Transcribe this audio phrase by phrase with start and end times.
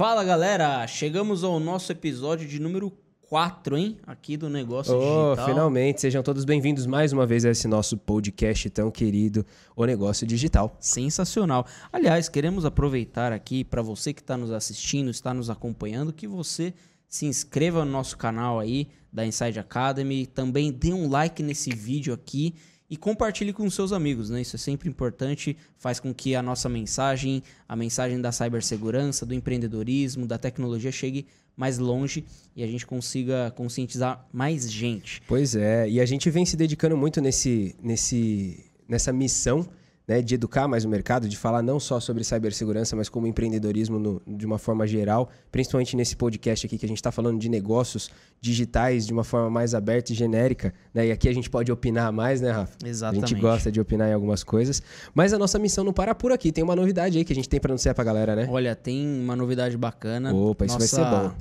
[0.00, 2.90] Fala galera, chegamos ao nosso episódio de número
[3.28, 3.98] 4, hein?
[4.06, 5.46] Aqui do Negócio Oh, Digital.
[5.46, 9.44] finalmente, sejam todos bem-vindos mais uma vez a esse nosso podcast tão querido,
[9.76, 10.74] O Negócio Digital.
[10.80, 11.66] Sensacional.
[11.92, 16.72] Aliás, queremos aproveitar aqui para você que está nos assistindo, está nos acompanhando, que você
[17.06, 22.14] se inscreva no nosso canal aí da Inside Academy, também dê um like nesse vídeo
[22.14, 22.54] aqui
[22.90, 24.42] e compartilhe com seus amigos, né?
[24.42, 29.32] Isso é sempre importante, faz com que a nossa mensagem, a mensagem da cibersegurança, do
[29.32, 31.26] empreendedorismo, da tecnologia chegue
[31.56, 32.24] mais longe
[32.56, 35.22] e a gente consiga conscientizar mais gente.
[35.28, 39.68] Pois é, e a gente vem se dedicando muito nesse, nesse, nessa missão
[40.10, 43.96] né, de educar mais o mercado, de falar não só sobre cibersegurança, mas como empreendedorismo
[43.96, 47.48] no- de uma forma geral, principalmente nesse podcast aqui que a gente está falando de
[47.48, 50.74] negócios digitais de uma forma mais aberta e genérica.
[50.92, 51.06] Né?
[51.06, 52.72] E aqui a gente pode opinar mais, né, Rafa?
[52.84, 53.24] Exatamente.
[53.24, 54.82] A gente gosta de opinar em algumas coisas,
[55.14, 56.50] mas a nossa missão não para por aqui.
[56.50, 58.48] Tem uma novidade aí que a gente tem para anunciar pra galera, né?
[58.50, 60.34] Olha, tem uma novidade bacana.
[60.34, 61.32] Opa, isso vai ser bom.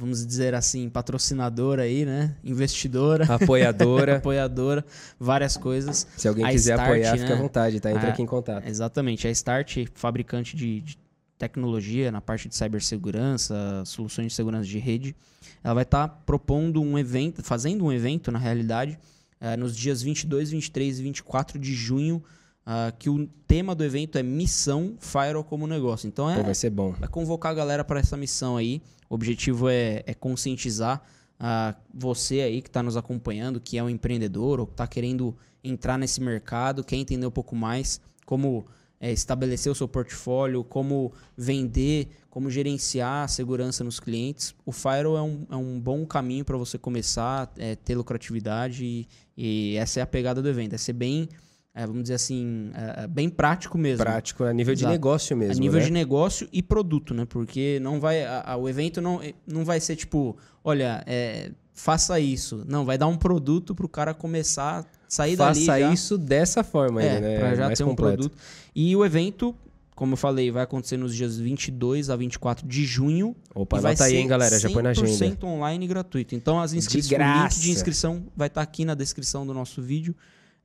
[0.00, 2.34] Vamos dizer assim, patrocinadora aí, né?
[2.42, 4.16] Investidora, Apoiadora.
[4.18, 4.82] apoiadora,
[5.18, 6.06] várias coisas.
[6.16, 7.18] Se alguém A quiser Start, apoiar, né?
[7.18, 7.90] fica à vontade, tá?
[7.90, 8.66] Entra Ah, aqui em contato.
[8.66, 9.28] Exatamente.
[9.28, 10.98] A Start, fabricante de, de
[11.36, 15.14] tecnologia na parte de cibersegurança, soluções de segurança de rede,
[15.62, 18.98] ela vai estar propondo um evento, fazendo um evento, na realidade,
[19.38, 22.22] eh, nos dias 22, 23 e 24 de junho,
[22.72, 26.06] ah, que o tema do evento é Missão Firewall como Negócio.
[26.06, 26.92] Então é, Pô, vai ser bom.
[26.92, 28.80] vai convocar a galera para essa missão aí.
[29.08, 31.02] O objetivo é, é conscientizar
[31.40, 35.36] ah, você aí que está nos acompanhando, que é um empreendedor ou que está querendo
[35.64, 38.64] entrar nesse mercado, quer entender um pouco mais como
[39.00, 44.54] é, estabelecer o seu portfólio, como vender, como gerenciar a segurança nos clientes.
[44.64, 49.08] O Firewall é um, é um bom caminho para você começar, é, ter lucratividade e,
[49.36, 50.74] e essa é a pegada do evento.
[50.74, 51.28] É ser bem,
[51.74, 54.04] é, vamos dizer assim, é, é bem prático mesmo.
[54.04, 54.92] Prático a nível de Exato.
[54.92, 55.54] negócio mesmo.
[55.54, 55.86] A nível né?
[55.86, 57.24] de negócio e produto, né?
[57.24, 58.24] Porque não vai.
[58.24, 62.64] a- a- o evento não, não vai ser tipo, olha, é, faça isso.
[62.68, 65.64] Não, vai dar um produto pro cara começar a sair dali.
[65.64, 67.38] Faça isso dessa forma é, ainda, né?
[67.38, 68.12] pra já Mais ter completo.
[68.12, 68.38] um produto.
[68.74, 69.54] E o evento,
[69.94, 73.34] como eu falei, vai acontecer nos dias 22 a 24 de junho.
[73.54, 74.58] Opa, vai anota aí, hein, galera?
[74.58, 75.08] Já põe na agenda.
[75.08, 76.34] 100% online e gratuito.
[76.34, 77.54] Então, as inscrições, o graça.
[77.54, 80.14] link de inscrição vai estar aqui na descrição do nosso vídeo,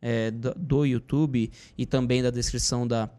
[0.01, 3.09] é, do, do YouTube e também da descrição da,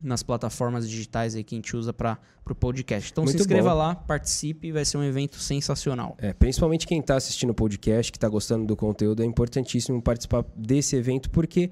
[0.00, 3.10] nas plataformas digitais aí que a gente usa para o podcast.
[3.12, 3.76] Então, Muito se inscreva bom.
[3.76, 6.16] lá, participe, vai ser um evento sensacional.
[6.18, 10.44] É, principalmente quem está assistindo o podcast, que está gostando do conteúdo, é importantíssimo participar
[10.56, 11.70] desse evento, porque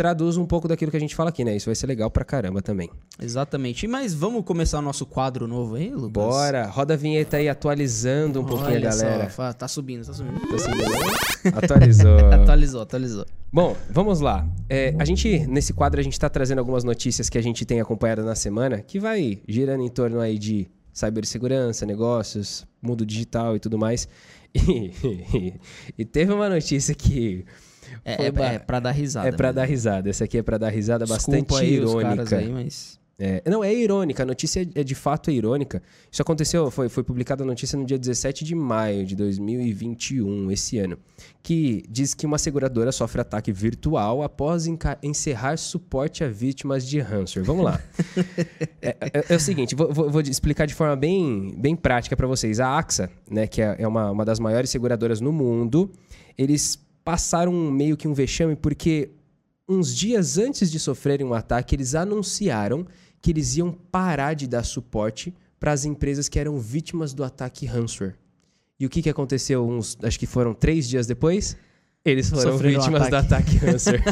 [0.00, 1.54] traduz um pouco daquilo que a gente fala aqui, né?
[1.54, 2.88] Isso vai ser legal pra caramba também.
[3.20, 3.86] Exatamente.
[3.86, 6.10] Mas vamos começar o nosso quadro novo aí, Lucas?
[6.10, 9.28] Bora, roda a vinheta aí, atualizando um pouquinho a Olha só, galera.
[9.28, 10.40] fa- tá subindo, tá subindo.
[10.40, 11.56] Tá subindo?
[11.58, 12.18] Atualizou.
[12.32, 13.26] Atualizou, atualizou.
[13.52, 14.48] Bom, vamos lá.
[14.70, 17.78] É, a gente, nesse quadro, a gente está trazendo algumas notícias que a gente tem
[17.78, 23.60] acompanhado na semana, que vai girando em torno aí de cibersegurança, negócios, mundo digital e
[23.60, 24.08] tudo mais.
[24.52, 25.54] E,
[25.96, 27.44] e teve uma notícia que
[28.04, 29.28] É, é, é pra dar risada.
[29.28, 29.56] é pra mesmo.
[29.56, 30.10] dar risada.
[30.10, 32.36] Essa aqui é pra dar risada bastante Desculpa caras irônica.
[32.36, 33.00] aí, mas...
[33.22, 34.22] É, não, é irônica.
[34.22, 35.82] A notícia é, é de fato irônica.
[36.10, 40.78] Isso aconteceu, foi, foi publicada a notícia no dia 17 de maio de 2021, esse
[40.78, 40.96] ano,
[41.42, 44.66] que diz que uma seguradora sofre ataque virtual após
[45.02, 47.46] encerrar suporte a vítimas de ransomware.
[47.46, 47.78] Vamos lá.
[48.80, 52.26] é, é- é o seguinte, vou, vou- vou explicar de forma bem, bem prática para
[52.26, 52.58] vocês.
[52.58, 55.90] A AXA, né, que é, é uma, uma das maiores seguradoras no mundo,
[56.38, 56.78] eles
[57.10, 59.10] passaram meio que um vexame porque
[59.68, 62.86] uns dias antes de sofrerem um ataque, eles anunciaram
[63.20, 67.66] que eles iam parar de dar suporte para as empresas que eram vítimas do ataque
[67.66, 68.14] ransomware.
[68.78, 71.56] E o que, que aconteceu uns, acho que foram três dias depois?
[72.04, 73.56] Eles foram Sofreram um vítimas do ataque.
[73.56, 74.04] ataque ransomware.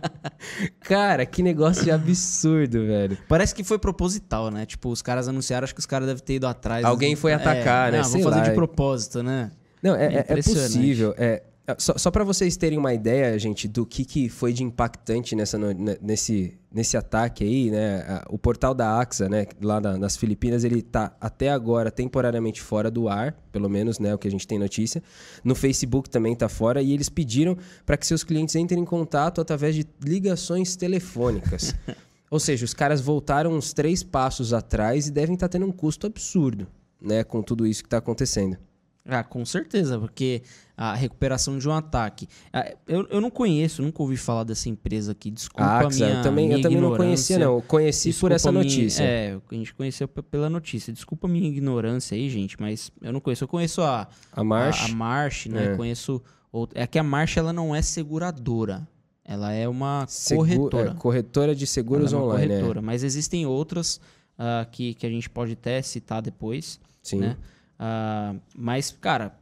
[0.80, 3.18] Cara, que negócio de absurdo, velho.
[3.28, 4.64] Parece que foi proposital, né?
[4.64, 6.82] Tipo, os caras anunciaram, acho que os caras devem ter ido atrás.
[6.82, 7.98] Alguém foi É, atacar, né?
[7.98, 8.48] Não, vou Sei fazer lá.
[8.48, 9.50] de propósito, né?
[9.82, 10.72] Não, é, é- é Impressionante.
[10.72, 11.14] possível.
[11.18, 11.42] É,
[11.78, 15.56] só só para vocês terem uma ideia, gente, do que, que foi de impactante nessa,
[16.00, 18.20] nesse, nesse ataque aí, né?
[18.28, 22.90] O portal da AXA, né, lá na- nas Filipinas, ele tá até agora temporariamente fora
[22.90, 25.00] do ar, pelo menos, né, o que a gente tem notícia.
[25.44, 27.56] No Facebook também tá fora e eles pediram
[27.86, 31.74] para que seus clientes entrem em contato através de ligações telefônicas.
[32.28, 36.06] Ou seja, os caras voltaram uns três passos atrás e devem estar tendo um custo
[36.08, 36.66] absurdo,
[37.00, 38.56] né, com tudo isso que tá acontecendo.
[39.04, 40.42] Ah, com certeza, porque
[40.76, 42.28] a recuperação de um ataque.
[42.52, 45.28] Ah, Eu, eu não conheço, nunca ouvi falar dessa empresa aqui.
[45.30, 47.56] Desculpa A a minha eu também, minha eu também não conhecia, não.
[47.56, 49.02] Eu conheci por Desculpa essa a minha- notícia.
[49.02, 50.92] é, a gente conheceu pela notícia.
[50.92, 53.42] Desculpa a minha ignorância aí, gente, mas eu não conheço.
[53.42, 54.82] Eu conheço a, A Marsh.
[54.82, 55.72] a, a Marsh, né?
[55.72, 55.76] É.
[55.76, 56.22] Conheço.
[56.52, 58.86] outra- É que a Marsh ela não é seguradora.
[59.24, 60.90] Ela é uma Segu- corretora.
[60.90, 62.48] é, corretora de seguros Ela é online.
[62.48, 63.96] corretora, mas existem outras
[64.38, 66.78] uh, que, que a gente pode até citar depois.
[67.02, 67.18] Sim.
[67.18, 67.36] Né?
[67.82, 69.36] Uh, mas, cara,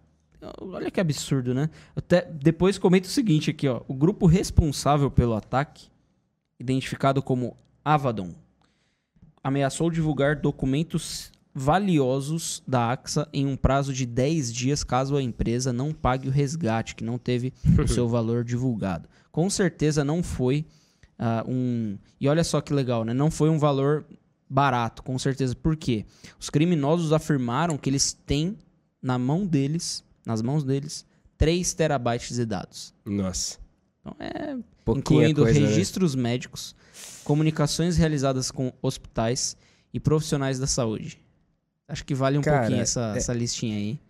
[0.59, 1.69] olha que absurdo, né?
[1.95, 3.83] Até depois comenta o seguinte aqui, ó.
[3.87, 5.89] O grupo responsável pelo ataque,
[6.59, 7.55] identificado como
[7.85, 8.35] Avadon,
[9.45, 15.73] ameaçou divulgar documentos valiosos da AXA em um prazo de 10 dias caso a empresa
[15.73, 19.09] não pague o resgate, que não teve o seu valor divulgado.
[19.31, 20.65] Com certeza não foi
[21.19, 21.99] uh, um.
[22.19, 23.13] E olha só que legal, né?
[23.13, 24.07] Não foi um valor
[24.51, 25.55] barato, com certeza.
[25.55, 26.05] Por quê?
[26.39, 28.59] Os criminosos afirmaram que eles têm
[29.01, 31.07] na mão deles, nas mãos deles,
[31.39, 32.93] 3 terabytes de dados.
[33.07, 33.59] Nossa.
[34.01, 34.57] Então é.
[34.85, 35.67] Pouquinha incluindo coisa, né?
[35.67, 36.23] registros né?
[36.23, 36.75] médicos,
[37.23, 39.57] comunicações realizadas com hospitais
[39.95, 41.21] e profissionais da saúde.
[41.87, 44.01] Acho que vale um Cara, pouquinho essa, é, essa listinha aí.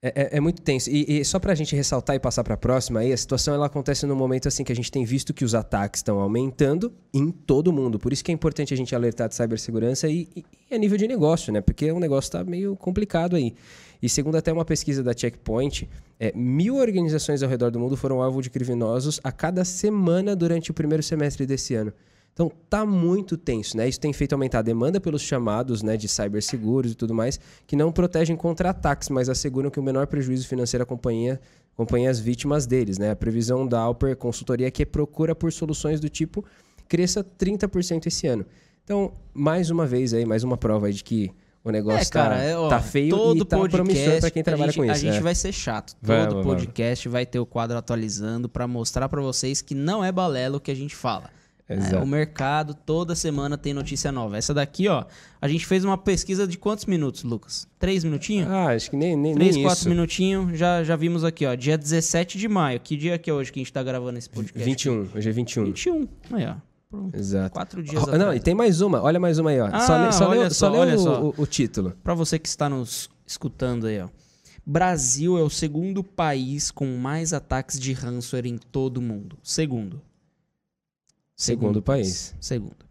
[0.00, 0.88] É, é, é, muito tenso.
[0.88, 4.06] E, e só pra gente ressaltar e passar pra próxima aí, a situação ela acontece
[4.06, 7.72] no momento assim que a gente tem visto que os ataques estão aumentando em todo
[7.72, 7.98] mundo.
[7.98, 10.96] Por isso que é importante a gente alertar de cibersegurança e, e, e a nível
[10.96, 11.60] de negócio, né?
[11.60, 13.54] Porque o negócio tá meio complicado aí.
[14.00, 15.88] E segundo até uma pesquisa da Checkpoint,
[16.20, 20.70] é, mil organizações ao redor do mundo foram alvo de criminosos a cada semana durante
[20.70, 21.92] o primeiro semestre desse ano.
[22.38, 23.88] Então tá muito tenso, né?
[23.88, 27.74] Isso tem feito aumentar a demanda pelos chamados, né, de ciberseguros e tudo mais, que
[27.74, 31.40] não protegem contra ataques, mas asseguram que o menor prejuízo financeiro acompanha,
[31.74, 33.10] acompanha as vítimas deles, né?
[33.10, 36.44] A previsão da Alper Consultoria é que procura por soluções do tipo
[36.86, 38.46] cresça 30% esse ano.
[38.84, 41.32] Então, mais uma vez aí, mais uma prova aí de que
[41.64, 44.30] o negócio é, cara, tá, é, ó, tá feio todo e tá podcast, promissor para
[44.30, 44.92] quem trabalha gente, com isso.
[44.92, 45.20] A gente é.
[45.20, 45.96] vai ser chato.
[45.96, 47.12] Todo vamos, podcast vamos.
[47.14, 50.70] vai ter o quadro atualizando para mostrar para vocês que não é balela o que
[50.70, 51.36] a gente fala.
[51.68, 54.38] É, o mercado toda semana tem notícia nova.
[54.38, 55.04] Essa daqui, ó,
[55.38, 57.68] a gente fez uma pesquisa de quantos minutos, Lucas?
[57.78, 58.50] Três minutinhos?
[58.50, 61.54] Ah, acho que nem, nem Três, nem quatro minutinhos, já, já vimos aqui, ó.
[61.54, 62.80] Dia 17 de maio.
[62.80, 64.64] Que dia que é hoje que a gente tá gravando esse podcast?
[64.64, 65.64] 21, hoje é 21.
[65.66, 66.56] 21, aí, ó.
[67.12, 67.52] Exato.
[67.52, 69.02] Quatro dias oh, Não, e tem mais uma.
[69.02, 69.68] Olha mais uma aí, ó.
[69.70, 71.22] Ah, só só olha lê, só, lê olha o, só.
[71.22, 71.92] O, o, título.
[72.02, 74.08] Pra você que está nos escutando aí, ó.
[74.64, 79.36] Brasil é o segundo país com mais ataques de ransomware em todo o mundo.
[79.42, 80.00] Segundo.
[81.38, 82.34] Segundo país.
[82.40, 82.84] Segundo.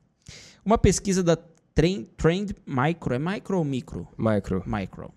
[0.64, 1.36] Uma pesquisa da
[1.76, 4.08] Trend, Trend Micro, é micro ou micro?
[4.18, 4.64] Micro.
[4.66, 5.14] Micro.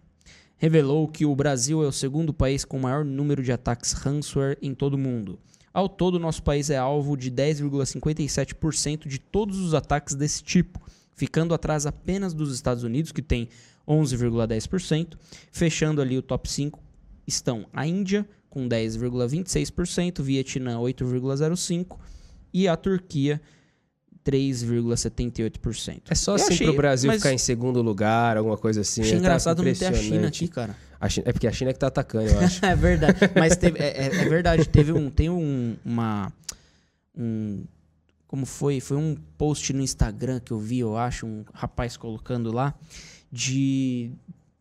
[0.56, 4.74] Revelou que o Brasil é o segundo país com maior número de ataques ransomware em
[4.74, 5.38] todo o mundo.
[5.72, 10.80] Ao todo, nosso país é alvo de 10,57% de todos os ataques desse tipo,
[11.14, 13.48] ficando atrás apenas dos Estados Unidos, que tem
[13.86, 15.16] 11,10%.
[15.52, 16.80] Fechando ali o top 5
[17.28, 21.96] estão a Índia, com 10,26%, Vietnã, 8,05%,
[22.52, 23.40] e a Turquia
[24.24, 26.02] 3,78%.
[26.10, 29.02] É só assim para o Brasil ficar em segundo lugar, alguma coisa assim.
[29.02, 30.76] Achei é engraçado não ter a China aqui, cara.
[31.08, 32.64] China, é porque a China é que tá atacando, eu acho.
[32.64, 33.18] é verdade.
[33.38, 35.10] Mas teve, é, é, é, verdade, teve um.
[35.10, 36.32] Tem um, uma.
[37.16, 37.64] Um,
[38.26, 38.80] como foi?
[38.80, 42.74] Foi um post no Instagram que eu vi, eu acho, um rapaz colocando lá,
[43.32, 44.12] de.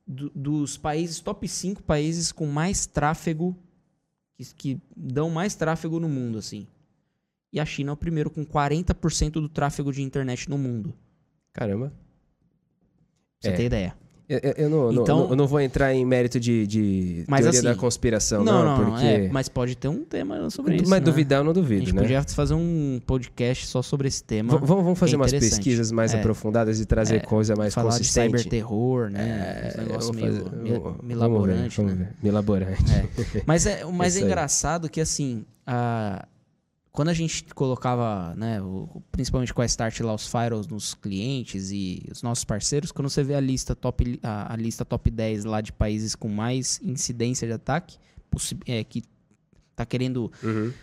[0.07, 3.55] Do, dos países, top 5 países com mais tráfego,
[4.35, 6.65] que, que dão mais tráfego no mundo, assim.
[7.51, 10.93] E a China é o primeiro com 40% do tráfego de internet no mundo.
[11.53, 11.89] Caramba.
[11.89, 11.95] Pra
[13.41, 13.51] você é.
[13.53, 13.95] ter ideia.
[14.29, 17.63] Eu, eu, não, então, não, eu não vou entrar em mérito de, de teoria assim,
[17.63, 18.63] da conspiração, não.
[18.63, 19.05] Não, não, porque...
[19.07, 20.87] É, mas pode ter um tema sobre isso.
[20.87, 21.05] Mas né?
[21.05, 22.01] duvidar eu não duvido, A gente né?
[22.03, 24.55] podia fazer um podcast só sobre esse tema.
[24.55, 27.89] V vamos fazer é umas pesquisas mais é, aprofundadas e trazer é, coisa mais falar
[27.89, 28.13] consistente.
[28.13, 29.73] Falar de cyberterror, né?
[29.75, 30.45] É, um negócio meio fazer,
[31.15, 32.13] vamos ver, né?
[32.21, 32.83] Milaborante.
[32.91, 33.43] É.
[33.47, 36.27] Mas é, mas é engraçado que, assim, a
[36.91, 41.71] quando a gente colocava, né, o, principalmente com a Start lá, os firewalls nos clientes
[41.71, 45.45] e os nossos parceiros, quando você vê a lista top, a, a lista top 10
[45.45, 47.97] lá de países com mais incidência de ataque,
[48.65, 49.03] é, que
[49.75, 50.73] tá querendo uhum.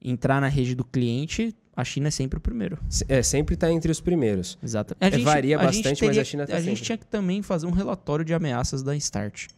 [0.00, 2.78] entrar na rede do cliente, a China é sempre o primeiro.
[3.08, 4.58] É, sempre está entre os primeiros.
[4.62, 4.94] Exato.
[5.00, 6.74] É, varia bastante, teria, mas a China está A sempre.
[6.74, 9.48] gente tinha que também fazer um relatório de ameaças da Start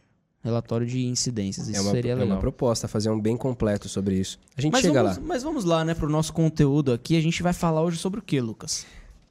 [0.45, 1.67] relatório de incidências.
[1.67, 2.29] Isso é uma, seria legal.
[2.29, 4.39] É uma proposta, fazer um bem completo sobre isso.
[4.55, 5.23] A gente mas chega vamos, lá.
[5.25, 7.17] Mas vamos lá, né, para o nosso conteúdo aqui.
[7.17, 8.85] A gente vai falar hoje sobre o que, Lucas?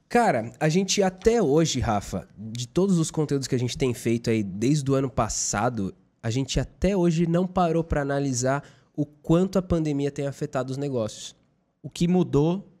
[0.09, 4.29] Cara, a gente até hoje, Rafa, de todos os conteúdos que a gente tem feito
[4.29, 8.63] aí desde o ano passado, a gente até hoje não parou para analisar
[8.95, 11.35] o quanto a pandemia tem afetado os negócios.
[11.81, 12.71] O que mudou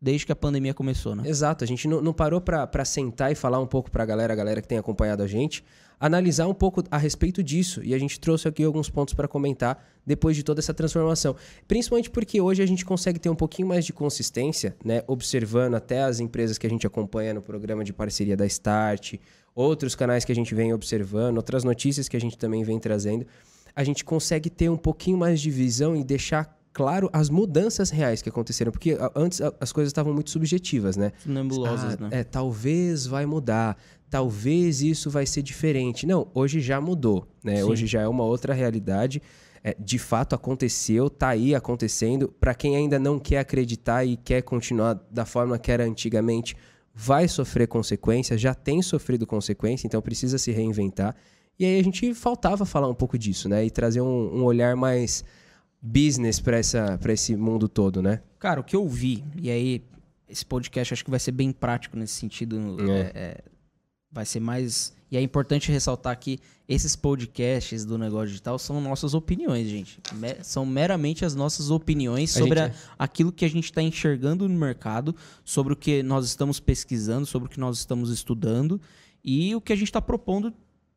[0.00, 1.22] desde que a pandemia começou, né?
[1.26, 4.32] Exato, a gente não, não parou para sentar e falar um pouco para a galera,
[4.32, 5.62] a galera que tem acompanhado a gente,
[6.02, 7.80] analisar um pouco a respeito disso.
[7.84, 11.36] E a gente trouxe aqui alguns pontos para comentar depois de toda essa transformação.
[11.68, 15.04] Principalmente porque hoje a gente consegue ter um pouquinho mais de consistência, né?
[15.06, 19.14] Observando até as empresas que a gente acompanha no programa de parceria da Start,
[19.54, 23.24] outros canais que a gente vem observando, outras notícias que a gente também vem trazendo.
[23.76, 28.22] A gente consegue ter um pouquinho mais de visão e deixar claro as mudanças reais
[28.22, 31.12] que aconteceram, porque antes as coisas estavam muito subjetivas, né?
[31.24, 32.08] Nebulosas, Ah, né?
[32.20, 33.76] É, talvez vai mudar,
[34.12, 36.06] talvez isso vai ser diferente.
[36.06, 37.56] Não, hoje já mudou, né?
[37.56, 37.62] Sim.
[37.62, 39.22] Hoje já é uma outra realidade.
[39.64, 42.28] É, de fato aconteceu, tá aí acontecendo.
[42.28, 46.54] Para quem ainda não quer acreditar e quer continuar da forma que era antigamente,
[46.94, 51.16] vai sofrer consequências, já tem sofrido consequência, então precisa se reinventar.
[51.58, 53.64] E aí a gente faltava falar um pouco disso, né?
[53.64, 55.24] E trazer um, um olhar mais
[55.80, 58.20] business para esse mundo todo, né?
[58.38, 59.82] Cara, o que eu vi, e aí
[60.28, 62.76] esse podcast acho que vai ser bem prático nesse sentido.
[62.90, 63.00] É.
[63.00, 63.44] é, é,
[64.12, 64.92] vai ser mais.
[65.10, 66.38] E é importante ressaltar que
[66.68, 69.98] esses podcasts do negócio digital são nossas opiniões, gente.
[70.14, 73.82] Me- são meramente as nossas opiniões A sobre gente- a- aquilo que a gente está
[73.82, 75.14] enxergando no mercado,
[75.44, 78.80] sobre o que nós estamos pesquisando, sobre o que nós estamos estudando
[79.24, 80.52] e o que a gente está propondo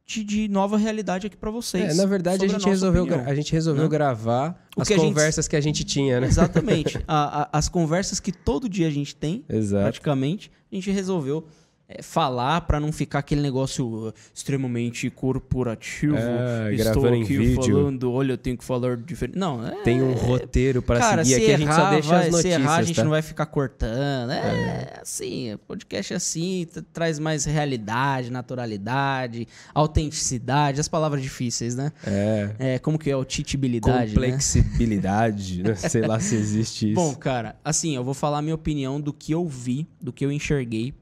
[0.05, 1.93] de, de nova realidade aqui para vocês.
[1.93, 3.89] É, na verdade, a gente, nossa resolveu, gra- a gente resolveu né?
[3.89, 6.27] gravar O as que a gente- conversas que a gente tinha, né?
[6.27, 6.97] Exatamente.
[7.07, 9.83] A- a- as conversas que todo dia a gente tem, Exato.
[9.83, 11.45] praticamente, a gente resolveu
[11.87, 16.15] é, falar para não ficar aquele negócio uh, extremamente corporativo.
[16.17, 17.61] É, Estou aqui vídeo.
[17.61, 19.37] falando, olha, eu tenho que falar diferente.
[19.37, 22.17] Não, é, Tem um roteiro para seguir se aqui, a gente só errar, deixa vai,
[22.17, 23.03] as se notícias, errar, a gente tá?
[23.03, 24.31] não vai ficar cortando.
[24.31, 31.91] É, assim, o podcast é assim, traz mais realidade, naturalidade, autenticidade, as palavras difíceis, né?
[32.03, 34.27] É, É, como que é autitibilidade, né?
[34.27, 35.75] complexibilidade, né?
[35.77, 36.95] sei lá se existe isso.
[36.95, 40.25] Bom, cara, assim, eu vou falar a minha opinião do que eu vi, do que
[40.25, 40.95] eu enxerguei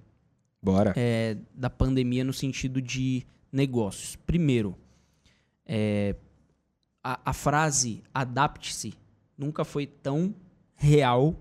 [0.64, 0.94] Bora.
[0.96, 4.16] é, da pandemia no sentido de negócios.
[4.26, 4.76] Primeiro,
[5.66, 6.16] é,
[7.04, 8.94] a, a frase adapte-se
[9.38, 10.34] nunca foi tão
[10.76, 11.40] real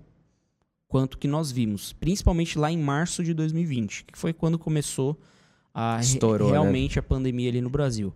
[0.87, 5.19] quanto que nós vimos, principalmente lá em março de 2020, que foi quando começou
[5.73, 6.53] a re- Estourou, né?
[6.53, 8.13] realmente a pandemia ali no Brasil.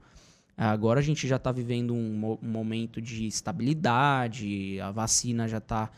[0.55, 5.57] Agora a gente já está vivendo um, mo- um momento de estabilidade, a vacina já
[5.59, 5.89] está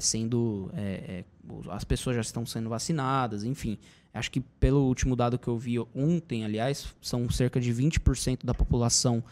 [0.00, 0.70] sendo.
[0.74, 1.24] é, é,
[1.70, 3.78] as pessoas já estão sendo vacinadas, enfim.
[4.14, 8.54] Acho que pelo último dado que eu vi ontem, aliás, são cerca de 20% da
[8.54, 9.24] população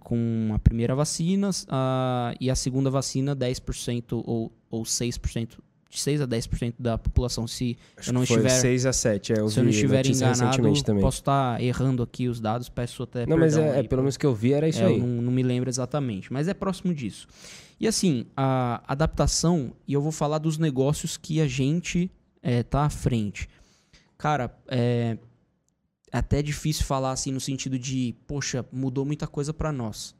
[0.00, 5.58] com a primeira vacina ah, e a segunda vacina 10% ou, ou 6%,
[5.92, 7.46] de 6 a 10% da população.
[7.46, 10.62] Se Acho eu não estiver, 6 a 7, é, eu se eu não estiver enganado,
[11.00, 14.16] posso estar errando aqui os dados, peço até Não, mas é, é, aí pelo menos
[14.16, 14.98] que eu vi era isso é, aí.
[14.98, 17.28] Eu não, não me lembro exatamente, mas é próximo disso.
[17.78, 22.10] E assim, a adaptação, e eu vou falar dos negócios que a gente
[22.42, 23.46] é, tá à frente.
[24.16, 25.18] Cara, é
[26.10, 30.14] até difícil falar assim no sentido de, poxa, mudou muita coisa para nós.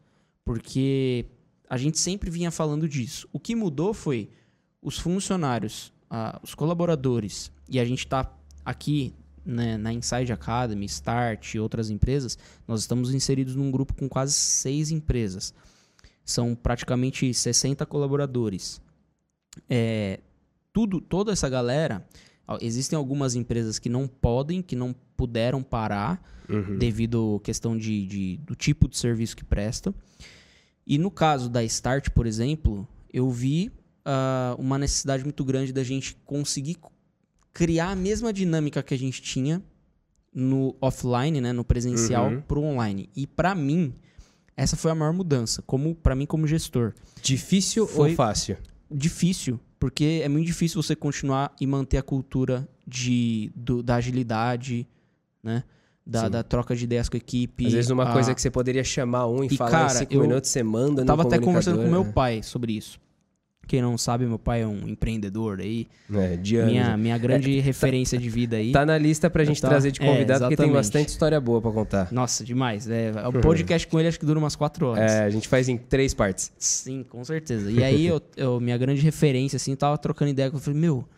[0.44, 1.24] Porque
[1.68, 3.26] a gente sempre vinha falando disso.
[3.32, 4.28] O que mudou foi
[4.82, 5.92] os funcionários,
[6.42, 8.30] os colaboradores, e a gente tá
[8.64, 12.36] aqui né, na Inside Academy, Start e outras empresas,
[12.68, 15.54] nós estamos inseridos num grupo com quase seis empresas.
[16.24, 18.80] São praticamente 60 colaboradores.
[19.68, 20.20] É,
[20.72, 22.06] tudo, toda essa galera,
[22.60, 26.76] existem algumas empresas que não podem, que não puderam parar Uhum.
[26.76, 29.94] devido à questão de, de- do tipo de serviço que presta.
[30.86, 33.70] E no caso da Start, por exemplo, eu vi
[34.04, 36.76] ah, uma necessidade muito grande da gente conseguir
[37.52, 39.62] criar a mesma dinâmica que a gente tinha
[40.34, 42.40] no offline, né, no presencial, Uhum.
[42.40, 43.10] pro online.
[43.14, 43.92] E para mim,
[44.56, 46.94] essa foi a maior mudança, como para mim como gestor.
[47.22, 48.56] Difícil Foi- ou fácil?
[48.90, 54.86] Difícil, porque é muito difícil você continuar e manter a cultura de, do- da agilidade,
[55.42, 55.64] né?
[56.04, 57.64] Da, da troca de ideias com a equipe.
[57.66, 59.98] Às vezes uma a- coisa que você poderia chamar um e, E, falar cara, em
[59.98, 62.98] cinco eu minutos, você manda Eu no tava até conversando com meu pai sobre isso.
[63.66, 65.86] Quem não sabe, meu pai é um empreendedor aí.
[66.08, 66.34] né?
[66.34, 66.72] É, de anos.
[66.72, 68.72] Minha, minha grande referência de vida aí.
[68.72, 69.68] Tá na lista pra gente Tá.
[69.68, 72.12] trazer de É, convidado, porque tem bastante história boa pra contar.
[72.12, 72.88] Nossa, demais.
[72.88, 75.10] É, o podcast com ele acho que dura umas quatro horas.
[75.12, 76.52] É, a gente faz em três partes.
[76.58, 77.70] Sim, com certeza.
[77.70, 80.78] E aí, eu, eu- minha grande referência, assim, eu tava trocando ideia com eu falei,
[80.80, 81.08] meu,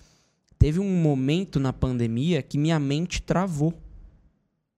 [0.58, 3.72] teve um momento na pandemia que minha mente travou.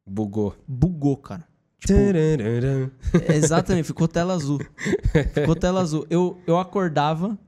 [0.07, 0.55] Bugou.
[0.67, 1.45] Bugou, cara.
[1.81, 2.91] Tipo, Tararara.
[3.35, 4.59] Exatamente, ficou tela azul.
[5.35, 6.07] Ficou tela azul.
[6.09, 7.39] Eu, eu acordava,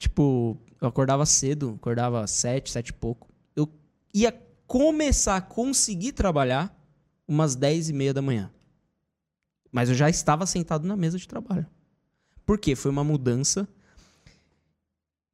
[0.00, 3.28] tipo, eu acordava cedo, acordava sete, sete e pouco.
[3.54, 3.68] Eu
[4.14, 4.32] ia
[4.66, 6.74] começar a conseguir trabalhar
[7.28, 8.50] umas dez e meia da manhã.
[9.70, 11.66] Mas eu já estava sentado na mesa de trabalho.
[12.46, 12.74] Por quê?
[12.74, 13.68] Foi uma mudança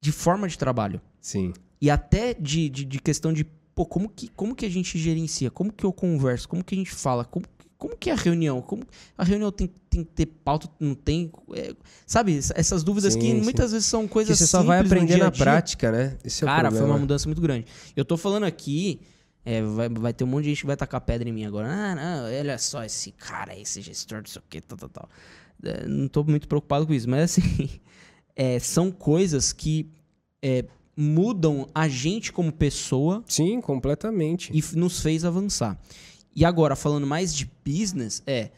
[0.01, 1.01] de forma de trabalho.
[1.21, 1.55] Sim.
[1.81, 5.51] E até de, de, de questão de, pô, como que, como que a gente gerencia?
[5.51, 6.49] Como que eu converso?
[6.49, 7.25] Como que a gente fala?
[7.25, 7.47] Como,
[7.79, 8.63] como que é a reunião?
[8.63, 8.83] Como,
[9.19, 11.31] a reunião tem, tem que ter pauta, não tem?
[11.55, 11.75] É,
[12.07, 13.41] sabe, essa- essas dúvidas Sim, que sim.
[13.43, 16.17] muitas vezes são Que coisas você só vai aprender na prática, né?
[16.25, 17.67] Esse é Cara, foi uma mudança muito grande.
[17.95, 19.01] Eu tô falando aqui,
[19.45, 21.69] é, vai, vai ter um monte de gente que vai tacar pedra em mim agora.
[21.69, 25.09] Ah, não, olha só esse cara, esse gestor, não sei o que, tal, tal, tal.
[25.63, 27.69] É, não tô muito preocupado com isso, mas assim,
[28.35, 29.91] é, são coisas que
[30.97, 34.51] mudam a gente como pessoa Sim, completamente.
[34.55, 35.79] e nos fez avançar.
[36.37, 38.51] E agora, falando mais de business, é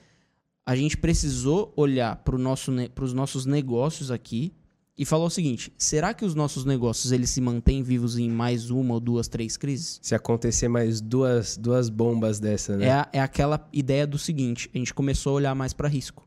[0.67, 4.53] a gente precisou olhar para nosso, os nossos negócios aqui
[4.99, 8.69] e falar o seguinte: será que os nossos negócios eles se mantêm vivos em mais
[8.69, 10.01] uma ou duas, três crises?
[10.03, 12.87] Se acontecer mais duas, duas bombas dessa, né?
[12.87, 16.27] É, a- é aquela ideia do seguinte: a gente começou a olhar mais para risco.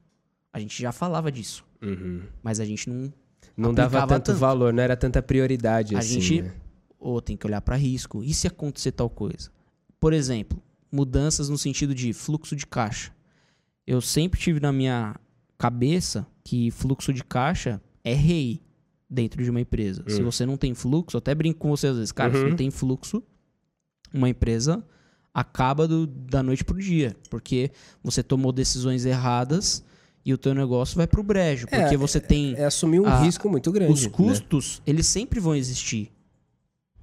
[0.53, 2.21] A gente já falava disso, Uhum.
[2.41, 3.13] mas a gente não.
[3.57, 4.39] Não dava tanto, tanto.
[4.39, 6.21] valor, não era tanta prioridade A assim.
[6.21, 6.53] gente- né?
[6.97, 8.23] Ou tem que olhar para risco.
[8.23, 9.49] E se acontecer tal coisa?
[9.99, 13.11] Por exemplo, mudanças no sentido de fluxo de caixa.
[13.87, 15.15] Eu sempre tive na minha
[15.57, 18.61] cabeça que fluxo de caixa é rei
[19.09, 20.03] dentro de uma empresa.
[20.07, 22.49] Se você não tem fluxo, eu até brinco com você às vezes, cara, se Uhum.
[22.49, 23.21] não tem fluxo,
[24.13, 24.83] uma empresa
[25.33, 27.71] acaba do- da noite pro dia, porque
[28.03, 29.83] você tomou decisões erradas
[30.25, 33.21] e o teu negócio vai pro brejo, É, porque você tem É assumir um a-
[33.21, 33.91] risco muito grande.
[33.91, 34.09] os né?
[34.09, 36.11] custos, eles sempre vão existir.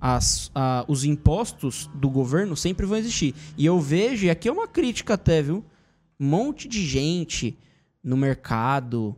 [0.00, 3.34] As, a- os impostos do governo sempre vão existir.
[3.56, 5.64] E eu vejo, e aqui é uma crítica até, viu?
[6.20, 7.56] Um monte de gente
[8.02, 9.16] no mercado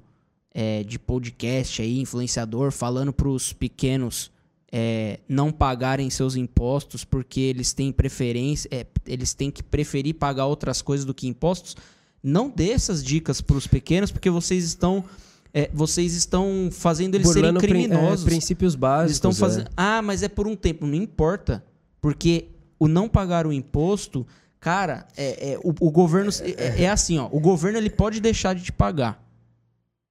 [0.52, 4.30] é, de podcast aí, influenciador, falando pros pequenos
[4.72, 10.46] é, não pagarem seus impostos porque eles têm preferência, é, eles têm que preferir pagar
[10.46, 11.76] outras coisas do que impostos.
[12.22, 15.04] Não dê essas dicas pros pequenos, porque vocês estão
[15.52, 18.24] é, vocês estão fazendo eles serem Burlando prin- é, criminosos.
[18.24, 19.12] princípios básicos.
[19.12, 19.34] estão é.
[19.34, 19.70] fazendo.
[19.76, 20.86] Ah, mas é por um tempo.
[20.86, 21.64] Não importa.
[22.00, 24.26] Porque o não pagar o imposto,
[24.58, 26.30] cara, é, é- o, o governo.
[26.56, 27.28] É, é assim, ó.
[27.32, 29.22] O governo ele pode deixar de te pagar.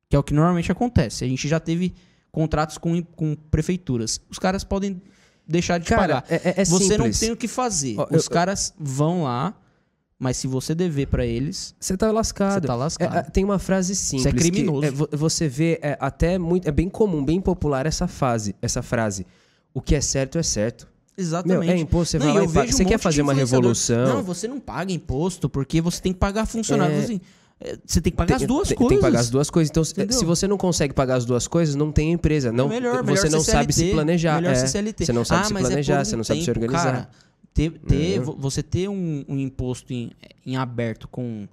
[0.10, 1.24] Que é o que normalmente acontece.
[1.24, 1.94] A gente já teve
[2.32, 4.20] contratos com, com prefeituras.
[4.30, 5.02] Os caras podem
[5.48, 6.26] deixar de te Cara, pagar.
[6.30, 7.20] é, é- é você não simples.
[7.20, 7.96] tem o que fazer.
[7.98, 9.54] Ó, Os eu- caras vão lá,
[10.20, 12.62] mas se você dever pra eles, Você tá lascado.
[12.62, 13.18] você tá É, lascado.
[13.18, 14.34] é, tem uma frase simples.
[14.44, 14.86] que criminoso.
[14.86, 16.68] é, vo- você vê é, até muito.
[16.68, 18.54] É bem comum, bem popular essa frase.
[18.62, 19.26] Essa frase.
[19.74, 20.88] O que é certo é certo.
[21.18, 21.72] Meu, Exatamente.
[21.72, 22.70] é imposto, você Não, vai lá e paga.
[22.70, 24.08] um Você quer fazer uma revolução.
[24.16, 26.96] Não, você não paga imposto porque você tem que pagar funcionário.
[26.96, 27.00] É.
[27.00, 27.22] Assim,
[27.62, 28.90] é, você tem que pagar as duas tem, coisas.
[28.90, 29.70] Tem que pagar as duas coisas.
[29.70, 30.18] Então, se- Entendeu?
[30.18, 32.52] se você não consegue pagar as duas coisas, não tem empresa.
[32.54, 34.36] Não, é melhor, você melhor não ser sabe se planejar.
[34.42, 34.56] Melhor é.
[34.56, 35.06] ser CLT.
[35.06, 36.84] Você não sabe ah, se é planejar, você não sabe se organizar.
[36.84, 37.10] Cara,
[37.70, 38.26] ter, ter, Uhum.
[38.26, 40.12] vo- você ter um, um imposto em,
[40.46, 41.48] em aberto com,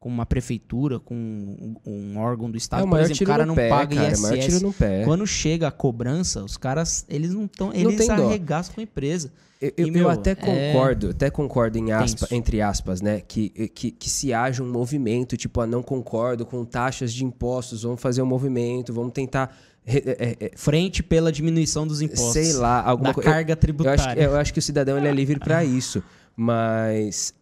[0.00, 3.46] com uma prefeitura, com um, um órgão do Estado, é o por exemplo, o cara
[3.46, 4.12] não pé, paga cara.
[4.12, 4.62] É o maior tiro ISS.
[4.62, 5.04] no pé.
[5.04, 7.72] Quando chega a cobrança, os caras, eles não estão.
[7.72, 8.12] Eles dó.
[8.14, 9.32] arregaçam com a empresa.
[9.60, 13.20] Eu, eu- E, eu meu, até é concordo, até concordo em aspa, entre aspas, né?
[13.20, 17.84] Que, que, que se haja um movimento, tipo, ah, não concordo com taxas de impostos,
[17.84, 19.56] vamos fazer um movimento, vamos tentar.
[19.84, 22.32] Re- é, é, Frente pela diminuição dos impostos.
[22.32, 23.28] sei lá, alguma coisa.
[23.28, 24.02] eu- carga Eu tributária.
[24.04, 26.02] acho, eu acho que o cidadão ele é livre para isso,
[26.36, 27.34] mas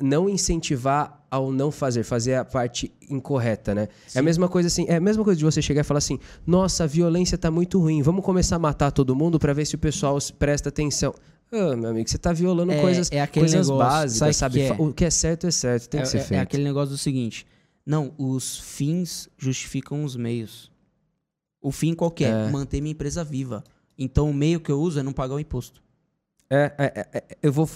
[0.00, 3.88] não incentivar ao não fazer, fazer a parte incorreta, né?
[4.14, 6.18] É a mesma coisa assim, é a mesma coisa de você chegar e falar assim:
[6.46, 9.74] "Nossa, a violência tá muito ruim, vamos começar a matar todo mundo para ver se
[9.74, 11.14] o pessoal presta atenção".
[11.50, 14.54] Ah, meu amigo, você tá violando É- coisas, é coisas negócio, básicas, que sabe?
[14.54, 14.72] que é?
[14.78, 16.40] O que é certo é certo, tem é, que ser é- feito.
[16.40, 17.46] é aquele negócio do seguinte:
[17.86, 20.70] não, os fins justificam os meios.
[21.64, 22.28] O fim qual que é?
[22.28, 22.50] É.
[22.50, 23.64] Manter minha empresa viva.
[23.96, 25.82] Então o meio que eu uso é não pagar o imposto.
[26.50, 27.66] É, é, é, é, eu vou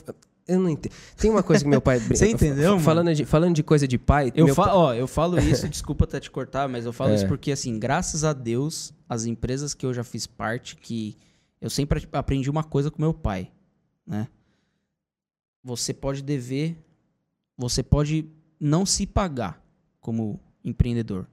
[0.47, 0.93] eu não entendo.
[1.17, 2.83] Tem uma coisa que meu pai Você entendeu, mano?
[2.83, 6.05] Falando de, falando de coisa de pai, Eu, fa pai- ó, eu falo isso, desculpa
[6.05, 7.15] até te cortar, mas eu falo É.
[7.15, 11.17] isso porque, assim, graças a Deus, as empresas que eu já fiz parte, que
[11.61, 13.51] eu sempre aprendi uma coisa com meu pai,
[14.07, 14.29] né?
[15.65, 16.77] Você pode dever,
[17.57, 18.27] você pode
[18.61, 19.63] não se pagar
[20.01, 21.27] como empreendedor.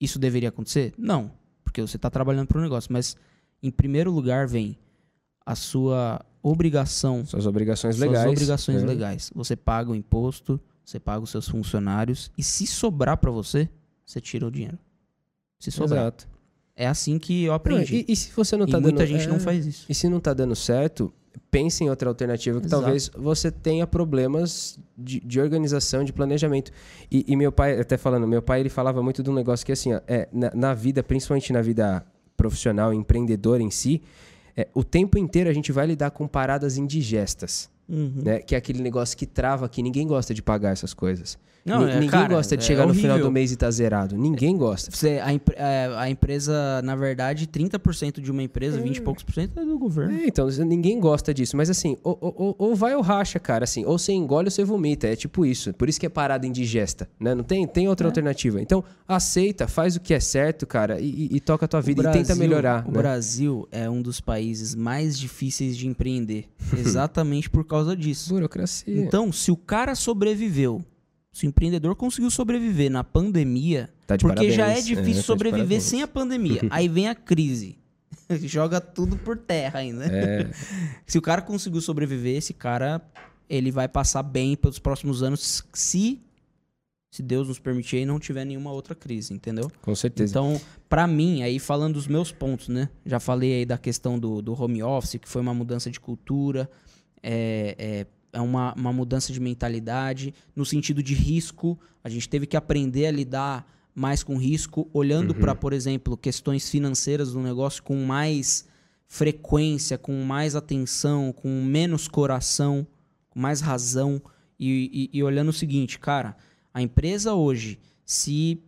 [0.00, 0.92] Isso deveria acontecer?
[0.98, 1.32] Não,
[1.70, 3.16] porque você está trabalhando para um negócio, mas
[3.62, 4.76] em primeiro lugar vem
[5.46, 8.30] a sua obrigação suas obrigações suas legais.
[8.30, 8.88] obrigações né?
[8.88, 9.30] legais.
[9.34, 13.68] Você paga o imposto, você paga os seus funcionários e se sobrar pra você,
[14.04, 14.78] você tira o dinheiro.
[15.60, 16.00] Se sobrar.
[16.00, 16.28] Exato.
[16.74, 18.04] É assim que eu Não, aprendi.
[18.08, 19.86] e, e se você não e tá muita dando gente é, não faz isso.
[19.88, 21.12] E se não tá dando certo,
[21.50, 22.82] pense em outra alternativa que Exato.
[22.82, 26.70] talvez você tenha problemas de, de organização, de planejamento.
[27.10, 29.72] E, e meu pai, até falando, meu pai ele falava muito de um negócio que
[29.72, 32.04] assim, ó, é, na, na vida, principalmente na vida
[32.36, 34.02] profissional, empreendedor em si,
[34.56, 37.68] é, o tempo inteiro a gente vai lidar com paradas indigestas.
[37.90, 38.22] Uhum.
[38.24, 38.38] Né?
[38.40, 41.36] Que é aquele negócio que trava que ninguém gosta de pagar essas coisas.
[41.62, 43.28] Não, é, ninguém cara, gosta de é chegar no final horrível.
[43.28, 44.16] do mês e tá zerado.
[44.16, 44.90] Ninguém gosta.
[44.90, 49.22] Você, a, empre- é, a empresa, na verdade, 30% de uma empresa, 20 e poucos
[49.22, 50.16] por cento é do governo.
[50.18, 51.58] É, então, ninguém gosta disso.
[51.58, 53.64] Mas assim, ou, ou- ou- vai ou racha, cara.
[53.64, 55.06] Assim, ou você engole ou você vomita.
[55.06, 55.74] É tipo isso.
[55.74, 57.06] Por isso que é parada indigesta.
[57.20, 57.34] Né?
[57.34, 57.90] Não tem, tem É.
[57.90, 58.58] outra alternativa.
[58.62, 62.00] Então, aceita, faz o que é certo, cara, e, e- e toca a tua vida
[62.00, 62.84] e tenta Brasil- melhorar.
[62.88, 62.98] O né?
[62.98, 66.46] Brasil é um dos países mais difíceis de empreender.
[66.78, 68.30] exatamente por causa disso.
[68.34, 68.94] Burocracia.
[69.00, 70.84] Então, se o cara sobreviveu
[71.32, 74.86] Se o empreendedor conseguiu sobreviver na pandemia, Tá de porque já é parabéns.
[74.86, 75.82] difícil tá de sobreviver parabéns.
[75.84, 76.60] sem a pandemia.
[76.70, 77.78] Aí vem a crise.
[78.42, 80.04] Joga tudo por terra ainda.
[80.06, 80.50] É,
[81.06, 83.00] Se o cara conseguiu sobreviver, esse cara
[83.48, 86.20] ele vai passar bem pelos próximos anos se
[87.12, 89.68] se Deus nos permitir e não tiver nenhuma outra crise, entendeu?
[89.82, 90.30] com certeza.
[90.30, 92.88] Então, pra mim, aí falando dos meus pontos, né?
[93.04, 96.70] Já falei aí da questão do, do home office, que foi uma mudança de cultura,
[97.22, 101.78] é, é, é uma, uma mudança de mentalidade, no sentido de risco.
[102.02, 106.68] A gente teve que aprender a lidar mais com risco, olhando pra, por exemplo, questões
[106.70, 108.66] financeiras do negócio com mais
[109.06, 112.86] frequência, com mais atenção, com menos coração,
[113.28, 114.22] com mais razão.
[114.58, 116.36] E, e- e olhando o seguinte, cara,
[116.72, 118.62] a empresa hoje, se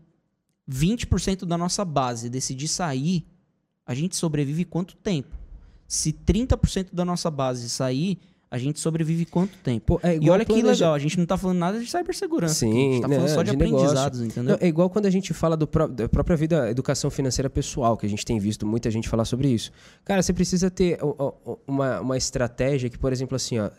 [0.68, 3.24] 20% da nossa base decidir sair,
[3.86, 5.36] a gente sobrevive quanto tempo?
[5.86, 8.18] Se 30% da nossa base sair,
[8.52, 9.98] a gente sobrevive quanto tempo?
[10.02, 12.54] É E olha que planeja- legal, a gente não tá falando nada de cibersegurança.
[12.54, 13.76] Sim, a gente tá falando né, só de, de negócio.
[13.78, 14.44] aprendizados, entendeu?
[14.52, 17.96] Não, é igual quando a gente fala do pró- da própria vida, educação financeira pessoal,
[17.96, 19.72] que a gente tem visto muita gente falar sobre isso.
[20.04, 20.98] Cara, você precisa ter
[21.66, 23.70] uma, uma estratégia que, por exemplo, assim, ó,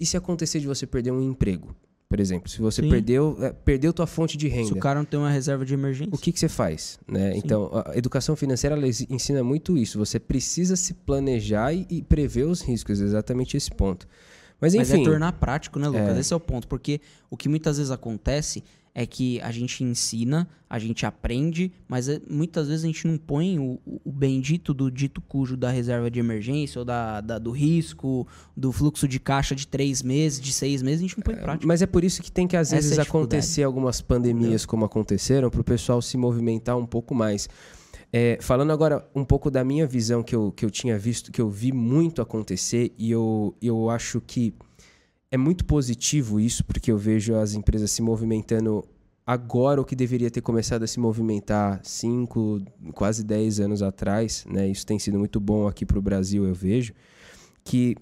[0.00, 1.76] e se acontecer de você perder um emprego?
[2.08, 2.88] Por exemplo, se você Sim.
[2.88, 4.74] perdeu, é, perdeu tua fonte de Se renda.
[4.74, 6.14] o cara não tem uma reserva de emergência.
[6.14, 7.00] O que, que você faz?
[7.06, 7.36] Né?
[7.36, 8.76] Então, a educação financeira
[9.10, 9.98] ensina muito isso.
[9.98, 14.06] Você precisa se planejar e, e prever os riscos, exatamente esse ponto.
[14.60, 16.16] Mas Mas enfim, é tornar prático, né, Lucas?
[16.16, 16.20] É.
[16.20, 16.68] Esse é o ponto.
[16.68, 18.62] Porque o que muitas vezes acontece
[18.98, 23.18] é que a gente ensina, a gente aprende, mas é- muitas vezes a gente não
[23.18, 27.50] põe o, o- bendito do dito cujo da reserva de emergência ou da, da- do
[27.50, 31.34] risco, do fluxo de caixa de três meses, de seis meses, a gente não põe
[31.34, 31.66] em prática.
[31.66, 33.26] Mas é por isso que tem que às Essa é vezes dificuldade.
[33.36, 37.50] acontecer algumas pandemias como aconteceram para o pessoal se movimentar um pouco mais.
[38.10, 41.40] É, falando agora um pouco da minha visão que eu, que eu tinha visto, que
[41.40, 44.54] eu vi muito acontecer e eu, eu acho que
[45.30, 48.84] é muito positivo isso, porque eu vejo as empresas se movimentando
[49.26, 52.62] agora o que deveria ter começado a se movimentar 5,
[52.92, 54.68] quase 10 anos atrás, né?
[54.68, 56.94] Isso tem sido muito bom aqui para o Brasil, eu vejo,
[57.64, 57.96] que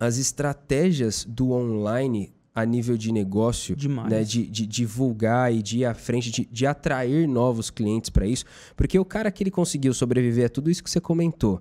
[0.00, 3.76] as estratégias do online a nível de negócio,
[4.08, 8.26] né, de, de divulgar e de ir à frente, de, de atrair novos clientes para
[8.26, 8.44] isso,
[8.76, 11.60] porque o cara que ele conseguiu sobreviver a tudo isso que você comentou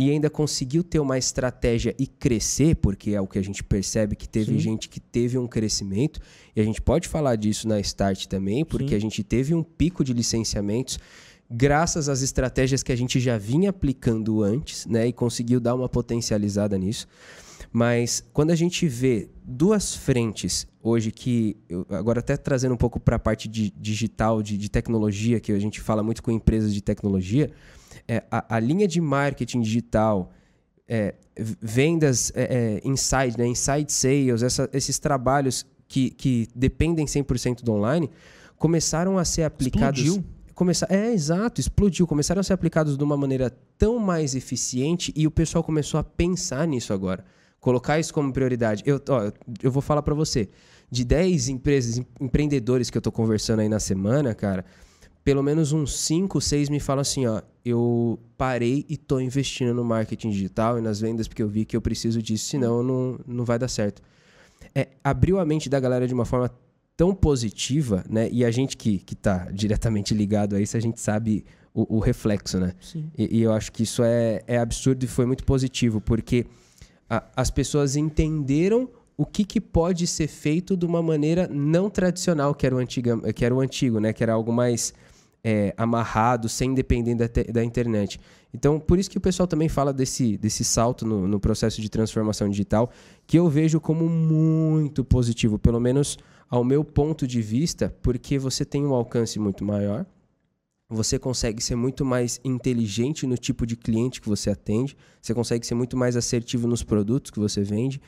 [0.00, 4.16] e ainda conseguiu ter uma estratégia e crescer, porque é o que a gente percebe
[4.16, 4.58] que teve Sim.
[4.58, 6.18] gente que teve um crescimento,
[6.56, 8.94] e a gente pode falar disso na Start também, porque Sim.
[8.94, 10.98] a gente teve um pico de licenciamentos
[11.50, 15.86] graças às estratégias que a gente já vinha aplicando antes, né, e conseguiu dar uma
[15.86, 17.06] potencializada nisso.
[17.70, 21.58] Mas quando a gente vê duas frentes hoje que,
[21.90, 25.58] agora até trazendo um pouco para a parte de digital, de, de tecnologia, que a
[25.58, 27.50] gente fala muito com empresas de tecnologia,
[28.08, 30.30] é, a, a linha de marketing digital,
[30.88, 31.14] é,
[31.60, 37.72] vendas é, é, inside, né, inside sales, essa- esses trabalhos que, que dependem 100% do
[37.72, 38.10] online,
[38.56, 40.00] começaram a ser aplicados...
[40.00, 40.24] Explodiu.
[40.54, 42.06] Começar, é, exato, explodiu.
[42.06, 43.48] Começaram a ser aplicados de uma maneira
[43.78, 47.24] tão mais eficiente e o pessoal começou a pensar nisso agora.
[47.58, 48.82] Colocar isso como prioridade.
[48.84, 50.50] Eu, ó, eu vou falar para você.
[50.90, 54.62] De 10 empresas, em- empreendedores que eu tô conversando aí na semana, cara,
[55.24, 59.84] pelo menos uns 5, 6 me falam assim, ó, eu parei e tô investindo no
[59.84, 63.44] marketing digital e nas vendas porque eu vi que eu preciso disso, senão não, não
[63.44, 64.00] vai dar certo.
[64.74, 66.50] É, abriu a mente da galera de uma forma
[66.96, 68.28] tão positiva, né?
[68.30, 71.98] E a gente que, que tá diretamente ligado a isso, a gente sabe o, o
[71.98, 72.74] reflexo, né?
[73.16, 76.46] E, e eu acho que isso é, é absurdo e foi muito positivo, porque
[77.08, 82.54] a- as pessoas entenderam o que, que pode ser feito de uma maneira não tradicional,
[82.54, 84.12] que era o, antiga, que era o antigo, né?
[84.12, 84.92] Que era algo mais
[85.42, 88.20] é, amarrado, sem depender da, da internet.
[88.52, 91.88] Então, por isso que o pessoal também fala desse, desse salto no, no processo de
[91.88, 92.90] transformação digital,
[93.26, 98.64] que eu vejo como muito positivo, pelo menos ao meu ponto de vista, porque você
[98.64, 100.04] tem um alcance muito maior,
[100.88, 105.64] você consegue ser muito mais inteligente no tipo de cliente que você atende, você consegue
[105.64, 108.00] ser muito mais assertivo nos produtos que você vende.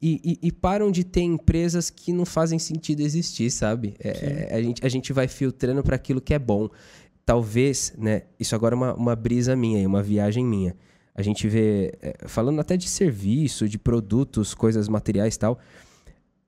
[0.00, 3.94] E, e- e param de ter empresas que não fazem sentido existir, sabe?
[3.98, 6.68] É, a, gente, a gente vai filtrando para aquilo que é bom.
[7.26, 8.22] Talvez, né?
[8.38, 10.74] Isso agora é uma, uma brisa minha, uma viagem minha.
[11.14, 15.58] A gente vê, é, falando até de serviço, de produtos, coisas materiais e tal.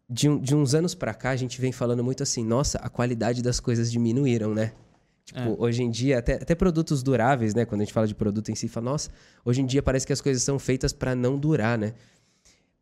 [0.08, 2.88] De, um- de uns anos para cá, a gente vem falando muito assim: nossa, a
[2.88, 4.72] qualidade das coisas diminuíram, né?
[5.24, 5.56] Tipo, É.
[5.58, 7.64] hoje em dia, até, até produtos duráveis, né?
[7.64, 9.10] Quando a gente fala de produto em si, fala, nossa,
[9.44, 11.92] hoje em dia parece que as coisas são feitas para não durar, né?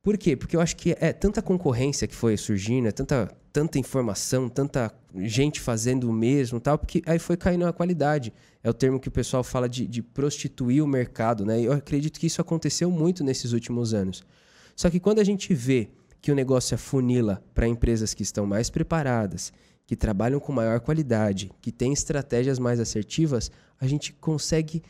[0.03, 0.37] Por quê?
[0.37, 4.93] Porque eu acho que é tanta concorrência que foi surgindo, é tanta, tanta informação, tanta
[5.17, 8.33] gente fazendo o mesmo tal, porque aí foi caindo a qualidade.
[8.63, 11.61] É o termo que o pessoal fala de, de prostituir o mercado, né?
[11.61, 14.25] E eu acredito que isso aconteceu muito nesses últimos anos.
[14.77, 15.89] Só que quando a gente vê
[16.21, 19.53] que o negócio afunila para empresas que estão mais preparadas,
[19.87, 24.83] que trabalham com maior qualidade, que têm estratégias mais assertivas, a gente consegue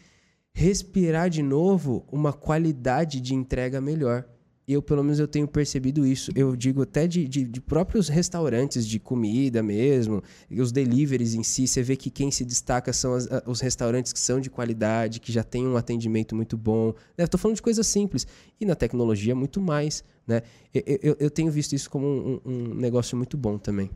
[0.52, 4.24] respirar de novo uma qualidade de entrega melhor.
[4.68, 6.30] Eu, pelo menos, eu tenho percebido isso.
[6.34, 11.66] Eu digo até de, de, de, próprios restaurantes de comida mesmo, os deliveries em si.
[11.66, 15.32] Você vê que quem se destaca são as, os restaurantes que são de qualidade, que
[15.32, 16.92] já têm um atendimento muito bom.
[17.16, 18.26] Estou falando de coisas simples.
[18.60, 20.04] E na tecnologia, muito mais.
[20.26, 20.42] Né?
[20.74, 23.90] Eu, eu, eu tenho visto isso como um, um, negócio muito bom também.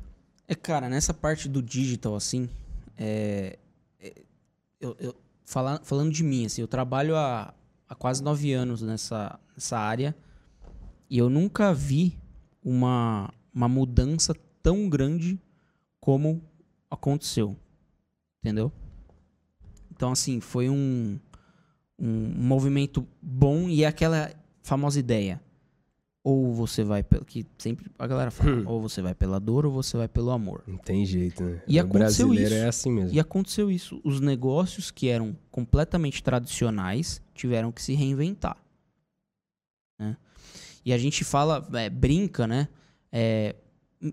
[0.49, 2.49] É, cara, nessa parte do digital, assim,
[2.97, 3.59] é,
[4.01, 4.15] é,
[4.81, 7.53] eu, eu fala, falando de mim, assim, eu trabalho há,
[7.87, 10.17] há quase nove anos nessa, nessa área
[11.13, 12.19] e eu nunca vi
[12.65, 15.39] uma, uma mudança tão grande
[16.01, 16.43] como
[16.91, 17.55] aconteceu.
[18.43, 18.73] Entendeu?
[19.91, 21.21] Então, assim, foi um,
[21.99, 25.39] um movimento bom e é aquela famosa ideia.
[26.25, 27.27] Ou você vai pelo.
[27.27, 28.65] Que sempre a galera fala, hum.
[28.67, 30.65] ou você vai pela dor ou você vai pelo amor.
[30.67, 31.63] Não tem jeito, né?
[31.69, 32.65] E aconteceu brasileiro isso.
[32.65, 33.15] é assim mesmo.
[33.15, 34.01] E aconteceu isso.
[34.03, 38.57] Os negócios que eram completamente tradicionais tiveram que se reinventar.
[40.85, 42.69] E a gente fala, é, brinca, né?
[43.11, 43.55] É,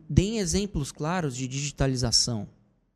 [0.10, 2.48] deem exemplos claros de digitalização.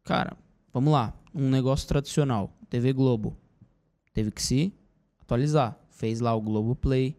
[0.04, 0.38] Cara,
[0.72, 1.14] vamos lá.
[1.34, 3.36] Um negócio tradicional, TV Globo,
[4.14, 4.74] teve que se
[5.20, 5.78] atualizar.
[5.90, 7.18] Fez lá o Globo Play,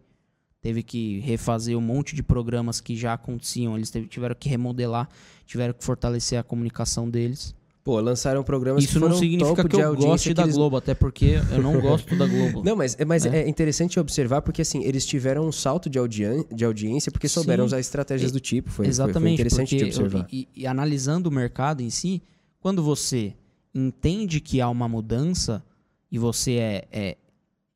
[0.61, 3.75] teve que refazer um monte de programas que já aconteciam.
[3.75, 5.09] Eles tiveram que remodelar,
[5.45, 7.55] tiveram que fortalecer a comunicação deles.
[7.85, 10.55] Pô, lançaram programas Isso que não significa que eu goste da eles...
[10.55, 12.63] Globo, até porque eu não gosto da Globo.
[12.65, 13.43] Não, mas, mas é.
[13.43, 13.47] é.
[13.47, 17.67] interessante observar porque assim, eles tiveram um salto de, audi de audiência porque souberam Sim.
[17.67, 18.71] usar estratégias do tipo.
[18.71, 20.27] Foi, Exatamente, foi, foi interessante de observar.
[20.31, 22.23] e, e analisando o mercado em si,
[22.59, 23.35] quando você
[23.71, 25.63] entende que há uma mudança
[26.11, 27.17] e você é, é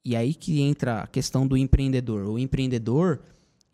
[0.03, 2.27] e aí que entra a questão do empreendedor.
[2.27, 3.19] O empreendedor,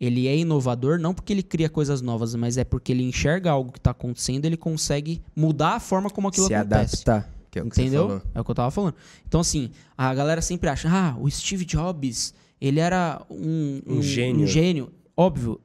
[0.00, 3.72] ele é inovador não porque ele cria coisas novas, mas é porque ele enxerga algo
[3.72, 7.02] que está acontecendo, ele consegue mudar a forma como aquilo Se acontece.
[7.08, 7.32] adaptar.
[7.50, 8.20] Que é Entendeu?
[8.34, 8.94] É o que eu tava falando.
[9.26, 14.02] Então, assim, a galera sempre acha, ah, o Steve Jobs, ele era um, um, um
[14.02, 14.44] gênio.
[14.44, 14.92] Um gênio.
[15.16, 15.60] Óbvio.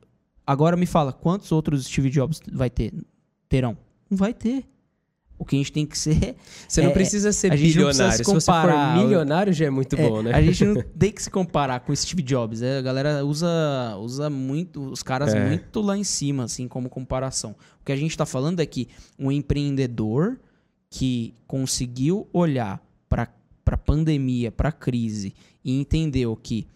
[0.47, 2.93] Agora me fala, quantos outros Steve Jobs vai ter?
[3.49, 3.77] Terão?
[4.09, 4.65] Não vai ter.
[5.41, 6.35] O que a gente tem que ser.
[6.69, 8.11] Você não é, precisa ser bilionário.
[8.11, 10.35] Se, se, você for milionário, já é muito é, bom, né?
[10.35, 12.61] A gente não tem que se comparar com Steve Jobs.
[12.61, 12.77] Né?
[12.77, 15.47] A galera usa, usa muito, os caras é.
[15.47, 17.55] muito lá em cima, assim, como comparação.
[17.81, 20.39] O que a gente está falando é que um empreendedor
[20.91, 23.27] que conseguiu olhar para
[23.65, 25.33] a pandemia, para a crise,
[25.65, 26.67] e entendeu que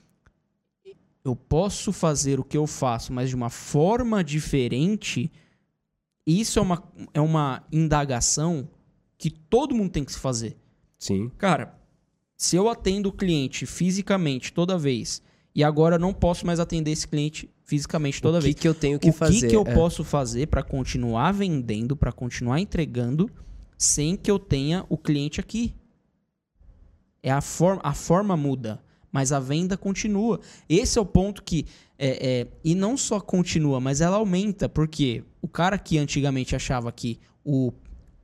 [1.23, 5.31] eu posso fazer o que eu faço, mas de uma forma diferente
[6.25, 6.83] isso é uma,
[7.13, 8.67] é uma indagação
[9.17, 10.57] que todo mundo tem que se fazer.
[10.97, 11.29] Sim.
[11.37, 11.77] Cara,
[12.37, 15.21] se eu atendo o cliente fisicamente toda vez
[15.53, 18.53] e agora não posso mais atender esse cliente fisicamente toda o vez.
[18.53, 19.37] O que, que eu tenho que o fazer?
[19.37, 19.73] O que, que eu é.
[19.73, 23.29] posso fazer para continuar vendendo, para continuar entregando,
[23.77, 25.73] sem que eu tenha o cliente aqui?
[27.23, 28.83] É a, forma, a forma muda,
[29.15, 30.41] mas a venda continua.
[30.67, 31.65] Esse é o ponto que.
[31.97, 36.91] É, é, e não só continua, mas ela aumenta, porque o cara que antigamente achava
[36.91, 37.71] que o,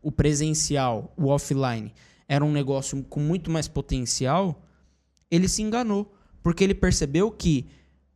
[0.01, 1.93] o presencial, o offline,
[2.27, 4.61] era um negócio com muito mais potencial,
[5.29, 6.13] ele se enganou.
[6.43, 7.67] Porque ele percebeu que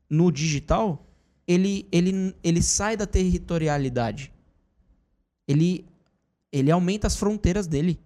[0.09, 1.07] no digital
[1.47, 4.33] ele, ele, ele sai da territorialidade.
[5.47, 5.85] Ele,
[6.51, 8.01] ele aumenta as fronteiras dele.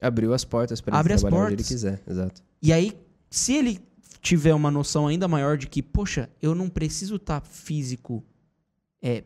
[0.00, 2.42] Abriu as portas para ele trabalhar onde ele quiser, exato.
[2.60, 2.98] E aí,
[3.30, 3.87] se ele
[4.20, 8.24] tiver uma noção ainda maior de que, poxa, eu não preciso estar tá físico
[9.02, 9.24] é,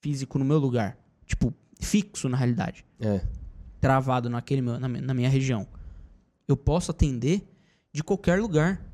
[0.00, 0.98] físico no meu lugar.
[1.24, 2.84] Tipo, fixo na realidade.
[3.00, 3.22] É.
[3.80, 5.66] Travado naquele meu, na, na minha região.
[6.46, 7.42] Eu posso atender
[7.92, 8.84] de qualquer lugar.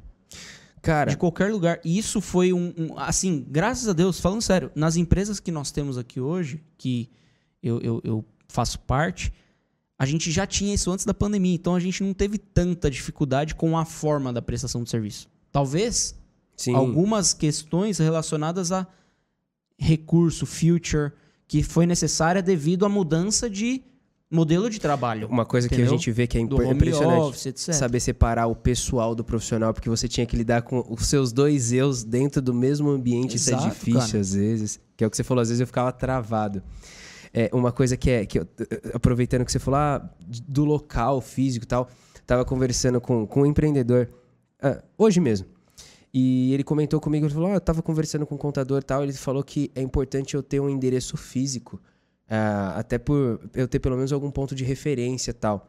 [0.83, 1.11] Cara.
[1.11, 1.81] De qualquer lugar.
[1.85, 5.70] E isso foi um, um, Assim, graças a Deus, falando sério, nas empresas que nós
[5.70, 7.11] temos aqui hoje, que
[7.62, 9.33] eu, eu, eu faço parte,
[9.99, 11.55] a gente já tinha isso antes da pandemia.
[11.55, 15.29] Então a gente não teve tanta dificuldade com a forma da prestação de serviço.
[15.51, 16.15] Talvez
[16.57, 16.75] Sim.
[16.75, 18.87] algumas questões relacionadas a
[19.77, 21.13] recurso, future,
[21.47, 23.83] que foi necessária devido à mudança de
[24.31, 25.27] modelo de trabalho.
[25.29, 25.87] Uma coisa entendeu?
[25.87, 29.73] que a gente vê que é imp impressionante office, saber separar o pessoal do profissional,
[29.73, 33.57] porque você tinha que lidar com os seus dois eus dentro do mesmo ambiente, Exato,
[33.57, 34.21] isso é difícil cara.
[34.21, 34.81] às vezes.
[34.97, 36.63] Que é o que você falou, às vezes eu ficava travado.
[37.33, 38.49] É, uma coisa que é, que eu,
[38.95, 40.11] aproveitando que você falou ah,
[40.47, 41.88] do local físico e tal,
[42.27, 44.09] tava conversando com, com um empreendedor,
[44.62, 45.47] ah, hoje mesmo,
[46.12, 49.03] e ele comentou comigo, ele falou, oh, eu estava conversando com um contador e tal,
[49.03, 51.77] ele falou que é importante eu ter um endereço físico,
[52.27, 55.69] uh, até por eu ter pelo menos algum ponto de referência e tal.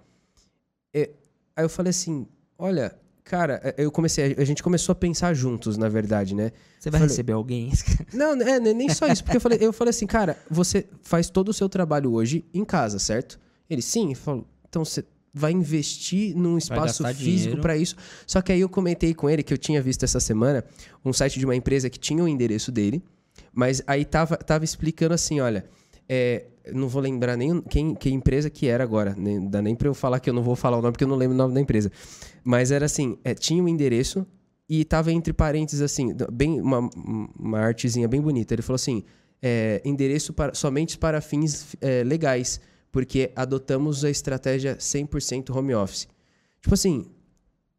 [0.94, 1.10] E,
[1.56, 2.26] aí eu falei assim,
[2.58, 2.98] olha,
[3.30, 6.52] Cara, é, eu comecei, a gente começou a pensar juntos, na verdade, né?
[6.80, 7.72] Você vai Falei- receber alguém?
[8.12, 11.50] Não, é, nem só isso, porque eu falei, eu falei assim, cara, você faz todo
[11.50, 13.40] o seu trabalho hoje em casa, certo?
[13.70, 17.96] Ele, sim, falou, então você vai investir num espaço físico para isso.
[18.26, 20.66] Só que aí eu comentei com ele que eu tinha visto essa semana
[21.06, 23.00] um site de uma empresa que tinha o endereço dele,
[23.54, 25.66] mas aí tava, tava explicando assim, olha,
[26.10, 29.88] é, não vou lembrar nem quem, que empresa que era agora, nem, dá nem pra
[29.88, 31.54] eu falar que eu não vou falar o nome porque eu não lembro o nome
[31.54, 31.92] da empresa.
[32.44, 34.26] Mas era assim, é, tinha um endereço
[34.68, 36.90] e tava entre parênteses assim, bem uma,
[37.38, 38.54] uma artezinha bem bonita.
[38.54, 39.04] Ele falou assim,
[39.42, 42.60] é, endereço para, somente para fins é, legais,
[42.92, 46.08] porque adotamos a estratégia 100% home office.
[46.62, 47.06] Tipo assim,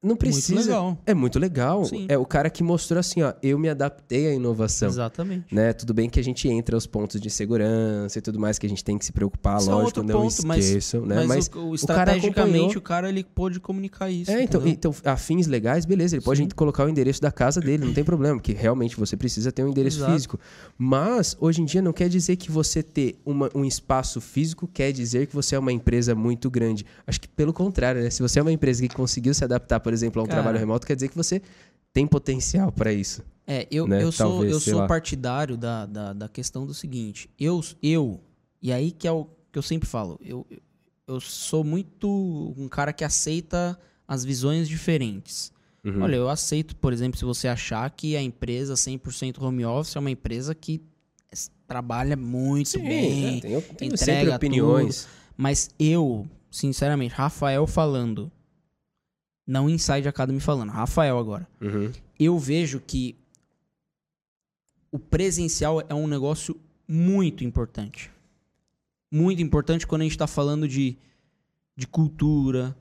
[0.02, 0.60] não precisa.
[0.60, 0.98] legal.
[1.04, 1.84] É muito legal.
[1.84, 2.06] Sim.
[2.08, 4.88] É o cara que mostrou assim, ó, eu me adaptei à inovação.
[4.88, 5.54] Exatamente.
[5.54, 5.72] Né?
[5.72, 8.68] Tudo bem que a gente entra aos pontos de segurança e tudo mais que a
[8.68, 11.24] gente tem que se preocupar, Isso é lógico, outro não ponto, mas- esqueçam, né?
[11.26, 14.30] Mas, o, o, estrategicamente o cara ele pôde comunicar isso.
[14.30, 14.90] É, então, entendeu?
[14.92, 18.02] então, a fins legais, beleza, ele pode colocar o endereço da casa dele, não tem
[18.04, 20.12] problema, porque realmente você precisa ter um endereço Exato.
[20.12, 20.38] físico.
[20.78, 24.92] Mas, hoje em dia, não quer dizer que você ter uma- um espaço físico quer
[24.92, 26.86] dizer que você é uma empresa muito grande.
[27.06, 28.10] Acho que pelo contrário, né?
[28.10, 30.42] Se você é uma empresa que conseguiu se adaptar, por exemplo, a um Cara.
[30.42, 31.42] trabalho remoto, quer dizer que você
[31.92, 33.22] tem potencial para isso.
[33.46, 34.02] É, eu, né?
[34.02, 34.86] eu sou, Talvez, eu sou lá.
[34.86, 37.28] partidário da, da, da questão do seguinte.
[37.38, 38.20] Eu, eu,
[38.62, 40.46] e aí que é o que eu sempre falo, eu,
[41.08, 45.52] eu sou muito um cara que aceita as visões diferentes.
[45.84, 46.02] Uhum.
[46.02, 49.98] Olha, eu aceito, por exemplo, se você achar que a empresa 100% home office é
[49.98, 50.80] uma empresa que
[51.66, 53.40] trabalha muito Sim, bem, né?
[53.40, 55.06] tenho, tenho entrega sempre opiniões.
[55.36, 58.30] mas eu, sinceramente, Rafael falando,
[59.50, 61.90] não Inside Academy falando, Rafael agora Uhum.
[62.18, 63.16] eu vejo que
[64.92, 68.10] o presencial é um negócio muito importante.
[69.12, 70.96] Muito importante quando a gente está falando de,
[71.76, 72.76] de cultura,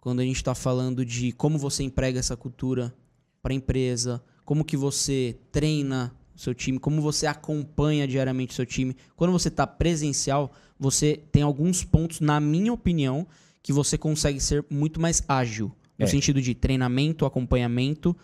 [0.00, 2.94] quando a gente está falando de como você emprega essa cultura
[3.42, 8.56] para a empresa, como que você treina o seu time, como você acompanha diariamente o
[8.56, 8.96] seu time.
[9.16, 13.26] Quando você está presencial, você tem alguns pontos, na minha opinião,
[13.62, 15.72] que você consegue ser muito mais ágil.
[15.98, 16.08] No É.
[16.08, 18.16] sentido de treinamento, acompanhamento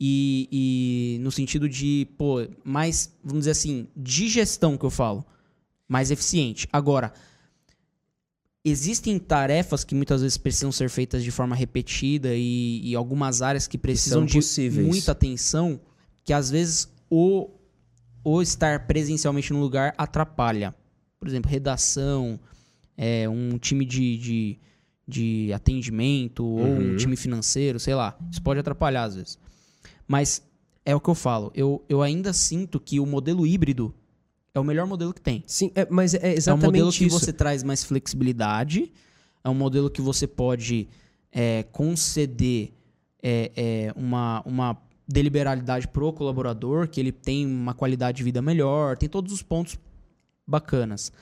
[0.00, 5.24] e, e no sentido de, pô, mais, vamos dizer assim, de gestão que eu falo.
[5.88, 6.66] Mais eficiente.
[6.72, 7.12] Agora,
[8.64, 13.66] existem tarefas que muitas vezes precisam ser feitas de forma repetida e, e algumas áreas
[13.66, 14.86] que precisam são de possíveis.
[14.86, 15.80] muita atenção
[16.24, 17.50] que às vezes o,
[18.22, 20.74] o estar presencialmente no lugar atrapalha.
[21.18, 22.38] Por exemplo, redação,
[22.96, 24.58] é, um time de, de,
[25.10, 26.96] de atendimento ou um Uhum.
[26.96, 28.16] time financeiro, sei lá.
[28.30, 29.38] Isso pode atrapalhar às vezes.
[30.08, 30.42] Mas
[30.84, 31.52] é o que eu falo.
[31.54, 33.94] Eu, eu ainda sinto que o modelo híbrido
[34.54, 35.44] é o melhor modelo que tem.
[35.46, 37.18] Sim, é, mas é É um exatamente modelo que isso.
[37.20, 38.90] você traz mais flexibilidade.
[39.44, 40.88] É um modelo que você pode
[41.32, 42.72] é, conceder
[43.22, 48.96] é, é, uma, uma deliberalidade pro colaborador, que ele tem uma qualidade de vida melhor,
[48.96, 49.78] tem todos os pontos
[50.46, 51.12] bacanas.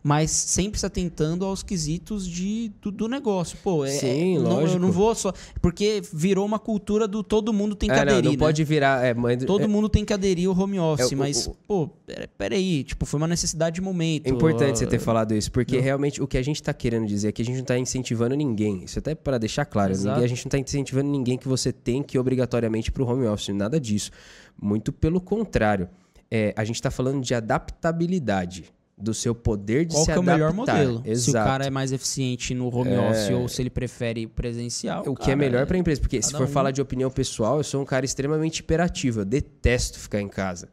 [0.00, 3.58] Mas sempre se atentando aos quesitos de, do, do negócio.
[3.64, 4.78] Pô, é, Sim, é, não, eu lógico.
[4.78, 5.32] não vou só.
[5.60, 8.24] Porque virou uma cultura do todo mundo tem que É, não, aderir.
[8.24, 8.38] não né?
[8.38, 9.04] pode virar.
[9.04, 11.54] É, mas- Todo é- mundo tem que aderir ao home office, É, o- mas, o-
[11.66, 14.26] pô, pera- peraí, tipo, foi uma necessidade de momento.
[14.26, 15.82] É importante você ter Ah, falado isso, porque não.
[15.82, 18.36] realmente o que a gente tá querendo dizer é que a gente não tá incentivando
[18.36, 18.84] ninguém.
[18.84, 22.02] Isso até para deixar claro, ninguém- a gente não tá incentivando ninguém que você tem
[22.04, 24.12] que ir obrigatoriamente pro home office, nada disso.
[24.60, 25.88] Muito pelo contrário.
[26.30, 28.64] É, a gente tá falando de adaptabilidade,
[29.00, 30.34] do seu poder de Qual se que é o adaptar.
[30.34, 31.02] melhor modelo?
[31.04, 31.20] Exato.
[31.20, 32.98] Se o cara é mais eficiente no home É.
[33.10, 35.04] office ou se ele prefere presencial.
[35.06, 37.08] O que é melhor para a empresa, porque se cada for um- falar de opinião
[37.10, 40.68] pessoal, eu sou um cara extremamente hiperativo, eu detesto ficar em casa.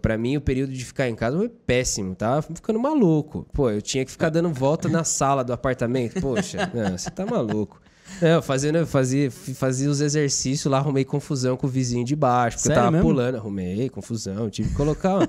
[0.00, 3.46] Para mim, o período de ficar em casa foi péssimo, tava ficando maluco.
[3.52, 6.20] Pô, eu tinha que ficar dando volta na sala do apartamento.
[6.20, 7.80] Poxa, não, você tá maluco.
[8.22, 12.56] Eu fazendo, eu fazia, fazia os exercícios lá, arrumei confusão com o vizinho de baixo,
[12.56, 13.08] porque Sério eu tava mesmo?
[13.08, 15.16] pulando, arrumei confusão, tive que colocar.
[15.16, 15.28] Uma...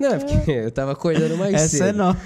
[0.00, 1.84] não, porque eu tava acordando mais Essa cedo.
[1.84, 2.16] é não.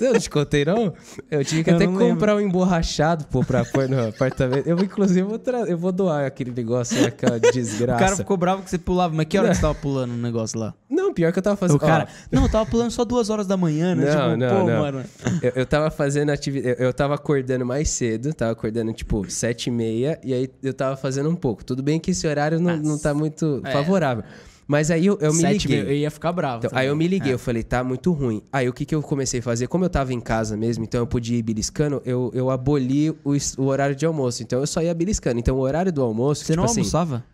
[0.00, 0.92] Eu não te contei, não?
[1.30, 2.14] Eu tive que Eu até não lembro.
[2.14, 4.66] comprar um emborrachado, pô, pra pôr no apartamento.
[4.66, 8.04] Eu, inclusive, vou, tra- eu vou doar aquele negócio, aquela O desgraça.
[8.04, 9.14] cara ficou bravo que você pulava.
[9.14, 10.74] Mas que hora que você tava pulando o negócio lá?
[10.88, 11.76] Não, pior que eu tava fazendo...
[11.76, 14.04] O cara, Ó, não, eu tava pulando só duas horas da manhã, né?
[14.04, 14.80] Não, tipo, não, pô, não.
[14.80, 15.04] mano.
[15.42, 16.76] eu, eu tava fazendo atividade...
[16.80, 20.72] Eu, eu tava acordando mais cedo, tava acordando, tipo, sete e meia, e aí eu
[20.74, 21.64] tava fazendo um pouco.
[21.64, 23.72] Tudo bem que esse horário não, não tá muito É.
[23.72, 24.24] favorável.
[24.68, 25.82] Mas aí eu, eu me Sete liguei.
[25.82, 26.66] mil, eu ia ficar bravo.
[26.66, 27.34] Então, aí eu me liguei, É.
[27.34, 28.42] eu falei, tá muito ruim.
[28.52, 29.68] Aí o que, que eu comecei a fazer?
[29.68, 33.36] Como eu tava em casa mesmo, então eu podia ir beliscando, eu, eu aboli o,
[33.58, 34.42] o horário de almoço.
[34.42, 35.38] Então eu só ia beliscando.
[35.38, 36.44] Então o horário do almoço.
[36.44, 37.24] Você tipo não assim, almoçava?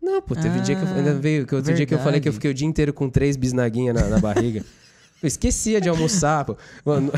[0.00, 2.20] Não, pô, teve Ah, dia que eu ainda veio, que outro dia que eu falei
[2.20, 4.64] que eu fiquei o dia inteiro com três bisnaguinhas na, na barriga.
[5.22, 6.56] Eu esquecia de almoçar, pô.
[6.84, 7.12] Mano,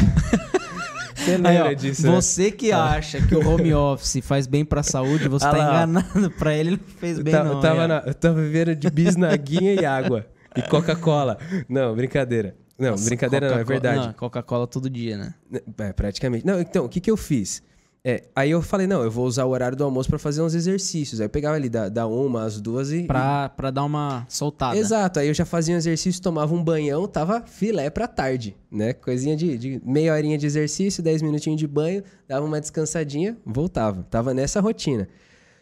[1.24, 2.12] Você lembra Aí, ó, disso, né?
[2.14, 5.64] Você que acha que o home office faz bem pra saúde, você Ah tá lá,
[5.84, 6.30] enganado.
[6.38, 7.54] Pra ele não fez bem, tava, não.
[7.56, 10.26] eu, tava na- eu tava vivendo de bisnaguinha e água.
[10.56, 11.38] E Coca-Cola.
[11.68, 12.54] Não, brincadeira.
[12.78, 14.14] Não, Nossa, brincadeira não, é verdade.
[14.14, 15.34] Coca-Cola todo dia, né?
[15.78, 16.44] É, praticamente.
[16.46, 17.62] Não, então, o que que eu fiz?
[18.06, 20.54] É, aí eu falei, não, eu vou usar o horário do almoço pra fazer uns
[20.54, 21.22] exercícios.
[21.22, 23.04] Aí eu pegava ali da, da uma às duas e...
[23.04, 24.76] Pra, pra dar uma soltada.
[24.76, 28.92] Exato, aí eu já fazia um exercício, tomava um banhão, tava filé pra tarde, né?
[28.92, 34.06] Coisinha de, de meia horinha de exercício, 10 minutinhos de banho, dava uma descansadinha, voltava.
[34.10, 35.08] Tava nessa rotina.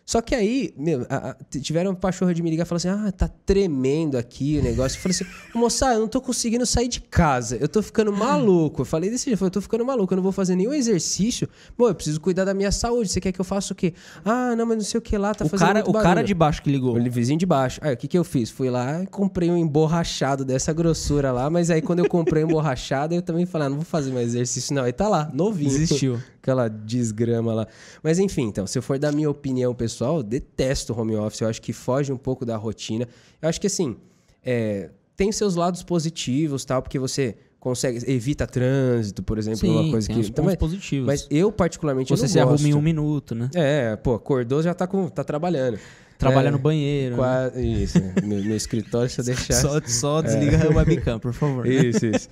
[0.04, 2.88] Só que aí, meu, a- a- tiveram um pachorra de me ligar e falar assim:
[2.88, 4.98] ah, tá tremendo aqui o negócio.
[4.98, 5.24] Eu falei assim:
[5.54, 8.82] "Ô, moça, eu não tô conseguindo sair de casa, eu tô ficando maluco.
[8.82, 11.48] Eu falei desse jeito: eu tô ficando maluco, eu não vou fazer nenhum exercício.
[11.78, 13.10] Bom, eu preciso cuidar da minha saúde.
[13.10, 13.94] Você quer que eu faça o quê?
[14.24, 16.26] Ah, não, mas não sei o que lá, tá o fazendo cara, o cara barulho."
[16.26, 16.98] de baixo que ligou.
[16.98, 17.78] O vizinho de baixo.
[17.82, 18.50] Aí, o que, que eu fiz?
[18.50, 22.46] Fui lá e comprei um emborrachado dessa grossura lá, mas aí quando eu comprei o
[22.48, 24.82] emborrachado, eu também falei, ah, não vou fazer mais exercício, não.
[24.82, 25.70] Aí tá lá, novinho.
[25.70, 26.20] Desistiu.
[26.42, 27.68] Aquela desgrama lá.
[28.02, 31.40] Mas enfim, então, se eu for dar minha opinião pessoal, eu detesto home office.
[31.40, 33.06] Eu acho que foge um pouco da rotina.
[33.40, 33.96] Eu acho que assim,
[34.44, 40.08] é, tem seus lados positivos, tal, porque você consegue, evita trânsito, por exemplo, uma coisa
[40.08, 40.28] tem que.
[40.28, 41.06] Então, mas, positivos.
[41.06, 42.76] mas eu, particularmente, eu você não se arruma em gosto.
[42.76, 43.48] um minuto, né?
[43.54, 45.78] É, pô, acordou já tá, com, tá trabalhando.
[46.18, 47.16] Trabalha É, no banheiro.
[47.16, 47.22] né?
[47.22, 49.54] Qua- Isso, no, no escritório, se eu deixar.
[49.54, 51.64] Só, só desliga a webcam, por favor.
[51.66, 51.74] né?
[51.74, 52.28] Isso, isso.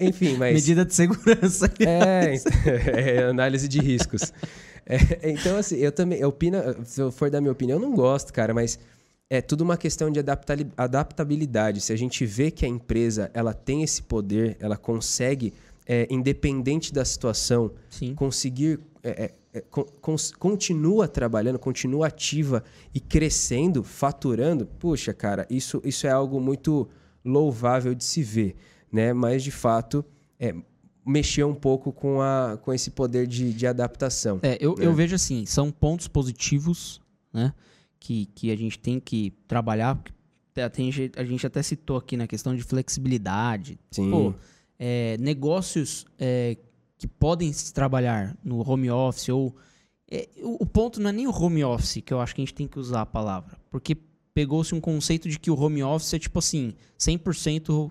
[0.00, 0.54] Enfim, mas.
[0.54, 1.70] Medida de segurança.
[1.80, 2.34] É,
[3.16, 4.32] é, análise de riscos.
[4.84, 6.18] É, então, assim, eu também.
[6.18, 8.78] Eu opino, se eu for dar minha opinião, eu não gosto, cara, mas
[9.30, 10.20] é tudo uma questão de
[10.76, 11.80] adaptabilidade.
[11.80, 15.54] Se a gente vê que a empresa ela tem esse poder, ela consegue,
[15.86, 18.14] é, independente da situação, Sim.
[18.14, 18.78] conseguir.
[19.02, 19.86] É, é, é, con-
[20.38, 22.62] continua trabalhando, continua ativa
[22.94, 26.88] e crescendo, faturando, puxa, cara, isso, isso é algo muito
[27.24, 28.54] louvável de se ver,
[28.90, 29.12] né?
[29.12, 30.04] Mas de fato,
[30.38, 30.54] é,
[31.04, 34.38] mexer um pouco com, a, com esse poder de, de adaptação.
[34.42, 34.86] É, eu, É.
[34.86, 37.00] eu vejo assim, são pontos positivos,
[37.32, 37.52] né?
[37.98, 40.00] Que, que a gente tem que trabalhar.
[41.16, 43.78] a gente até citou aqui na questão de flexibilidade.
[43.90, 44.10] Sim.
[44.10, 44.34] Pô,
[44.78, 46.56] é, negócios é,
[47.02, 49.52] que podem se trabalhar no home office ou.
[50.08, 52.44] é, o, o ponto não é nem o home office, que eu acho que a
[52.44, 53.56] gente tem que usar a palavra.
[53.68, 53.96] Porque
[54.32, 57.90] pegou-se um conceito de que o home office é tipo assim, 100%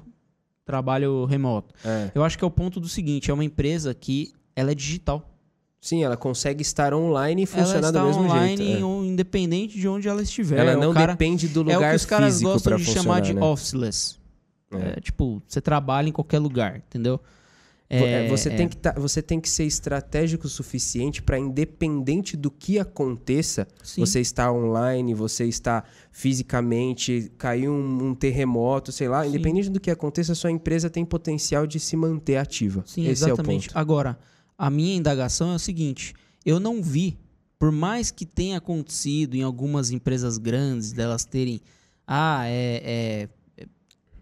[0.64, 1.76] trabalho remoto.
[1.84, 2.10] É.
[2.16, 5.28] Eu acho que é o ponto do seguinte: é uma empresa que ela é digital.
[5.82, 8.82] Sim, ela consegue estar online e funcionar do mesmo online, jeito.
[8.82, 8.86] é.
[8.86, 10.60] ou independente de onde ela estiver.
[10.60, 12.86] Ela É não cara- depende do É lugar o que os caras físico gostam de
[12.86, 13.42] chamar de né?
[13.42, 14.18] officeless.
[14.72, 14.98] É.
[14.98, 17.20] É, tipo, você trabalha em qualquer lugar, entendeu?
[18.00, 21.38] Vo- é, você, é, Tem que tá- você tem que ser estratégico o suficiente para,
[21.38, 28.92] independente do que aconteça, sim, você está online, você está fisicamente, caiu um, um terremoto,
[28.92, 29.30] sei lá, Sim.
[29.30, 32.84] independente do que aconteça, sua empresa tem potencial de se manter ativa.
[32.88, 33.68] Sim, Esse exatamente.
[33.68, 33.78] é o ponto.
[33.80, 34.18] Agora,
[34.58, 36.14] a minha indagação é o seguinte:
[36.46, 37.18] eu não vi,
[37.60, 41.62] por mais que tenha acontecido em algumas empresas grandes delas terem,
[42.08, 43.30] ah, é, é, é,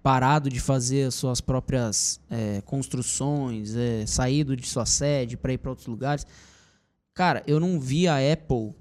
[0.02, 5.58] parado de fazer as suas próprias é, construções, é, saído de sua sede para ir
[5.58, 6.26] para outros lugares.
[7.14, 8.74] Cara, eu não vi a Apple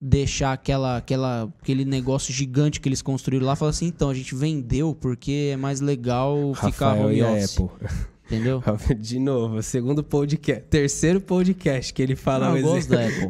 [0.00, 4.14] deixar aquela, aquela, aquele negócio gigante que eles construíram lá e falar assim, então, a
[4.14, 7.58] gente vendeu porque é mais legal ficar Rafael home e a office.
[7.58, 7.88] Apple.
[8.30, 8.62] Entendeu?
[8.96, 12.50] De novo, segundo podcast, terceiro podcast que ele fala.
[12.54, 13.28] Não, gosto da Apple.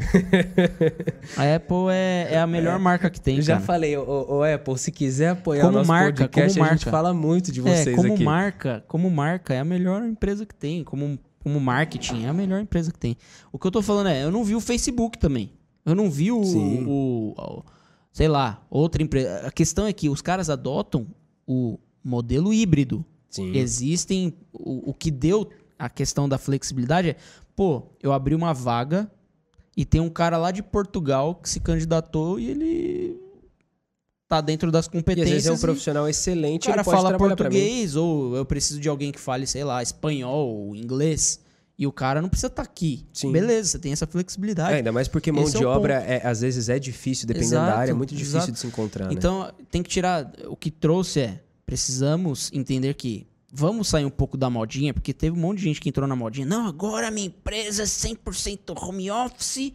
[1.39, 3.65] a Apple é, é a melhor marca que tem, Eu já cara.
[3.65, 6.91] falei, ô, Apple, se quiser apoiar Como o nosso marca, podcast, como a gente marca.
[6.91, 8.25] fala muito de é, vocês como aqui.
[8.25, 10.85] marca, como marca, é a melhor empresa que tem.
[10.85, 13.17] Como, como marketing, é a melhor empresa que tem.
[13.51, 15.51] O que eu tô falando é, eu não vi o Facebook também.
[15.87, 17.65] Eu não vi o, o- o-
[18.13, 19.47] sei lá, outra empresa.
[19.47, 21.07] A questão é que os caras adotam
[21.47, 23.03] o modelo híbrido.
[23.31, 23.57] Sim.
[23.57, 24.35] Existem.
[24.53, 27.17] O, o que deu a questão da flexibilidade é,
[27.57, 29.11] pô, eu abri uma vaga
[29.77, 33.21] e tem um cara lá de Portugal que se candidatou e ele
[34.29, 35.31] tá dentro das E às competências.
[35.31, 38.89] vezes é um profissional o excelente, cara ele pode fala português ou eu preciso de
[38.89, 41.41] alguém que fale, sei lá, espanhol, ou inglês.
[41.79, 43.07] E o cara não precisa estar aqui.
[43.11, 43.33] Sim.
[43.33, 44.75] Beleza, você tem essa flexibilidade.
[44.75, 47.27] É, ainda mais porque mão Esse é de o obra é, às vezes é difícil,
[47.27, 48.53] dependendo Exato, da área, é muito difícil exato.
[48.53, 49.07] de se encontrar.
[49.07, 49.15] né?
[49.15, 50.31] Então, tem que tirar.
[50.47, 51.41] O que trouxe é.
[51.71, 53.27] Precisamos entender que.
[53.53, 56.15] Vamos sair um pouco da modinha, porque teve um monte de gente que entrou na
[56.15, 56.47] modinha.
[56.47, 59.73] Não, agora a minha empresa é 100% home office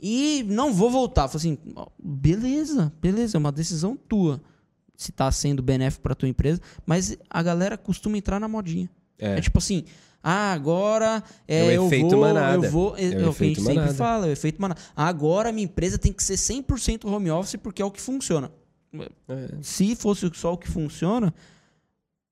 [0.00, 1.24] e não vou voltar.
[1.24, 1.58] Eu Falei assim,
[1.98, 4.40] beleza, beleza, é uma decisão tua.
[4.96, 8.88] Se tá sendo benéfico pra tua empresa, mas a galera costuma entrar na modinha.
[9.18, 9.36] É.
[9.36, 9.84] É, tipo assim,
[10.22, 12.66] ah, agora é, É o eu efeito vou, manada.
[12.66, 13.94] eu vou, é, É o é o que a gente efeito sempre manada.
[13.94, 14.80] fala, é o efeito manada.
[14.96, 18.50] Agora a minha empresa tem que ser 100% home office porque é o que funciona.
[18.94, 19.48] É.
[19.62, 21.32] Se fosse só o que funciona,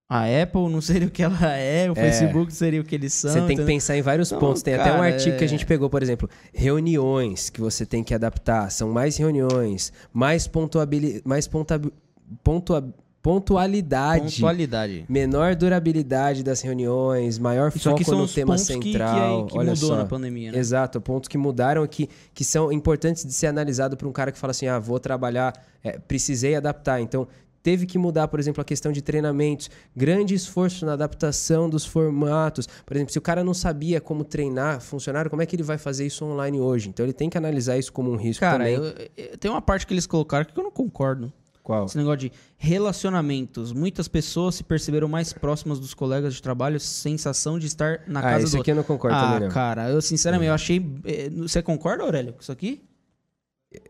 [0.08, 3.30] A Apple não seria o que ela é, o Facebook seria o que eles são.
[3.30, 3.66] Você tem que entendeu?
[3.74, 4.62] pensar em vários pontos.
[4.62, 7.84] Tem até um cara, artigo que a é- gente pegou, por exemplo, reuniões que você
[7.84, 8.70] tem que adaptar.
[8.70, 11.80] São mais reuniões, mais pontuabili mais ponta
[12.42, 12.88] pontua
[13.26, 15.04] pontualidade, Pontualidade.
[15.08, 19.48] menor durabilidade das reuniões, maior Isso foco no tema pontos que, que, central.
[19.52, 19.96] Olha mudou só.
[19.96, 20.58] na pandemia, né?
[20.58, 24.30] Exato, pontos que mudaram e que, que são importantes de ser analisado para um cara
[24.30, 25.52] que fala assim: ah, vou trabalhar,
[25.82, 27.00] é, precisei adaptar.
[27.00, 27.26] Então,
[27.64, 32.68] teve que mudar, por exemplo, a questão de treinamentos, grande esforço na adaptação dos formatos.
[32.86, 35.78] Por exemplo, se o cara não sabia como treinar funcionário, como é que ele vai
[35.78, 36.88] fazer isso online hoje?
[36.90, 38.74] Então, ele tem que analisar isso como um risco Cara, também.
[39.16, 41.32] eu- tem uma parte que eles colocaram que eu não concordo.
[41.66, 41.86] Qual?
[41.86, 43.72] Esse negócio de relacionamentos.
[43.72, 48.22] Muitas pessoas se perceberam mais próximas dos colegas de trabalho, sensação de estar na Ah,
[48.22, 49.48] casa isso do aqui eu não concordo ah, também, não.
[49.48, 50.78] cara, eu sinceramente, eu achei...
[51.04, 52.84] eh, Você concorda, Aurélio, com isso aqui?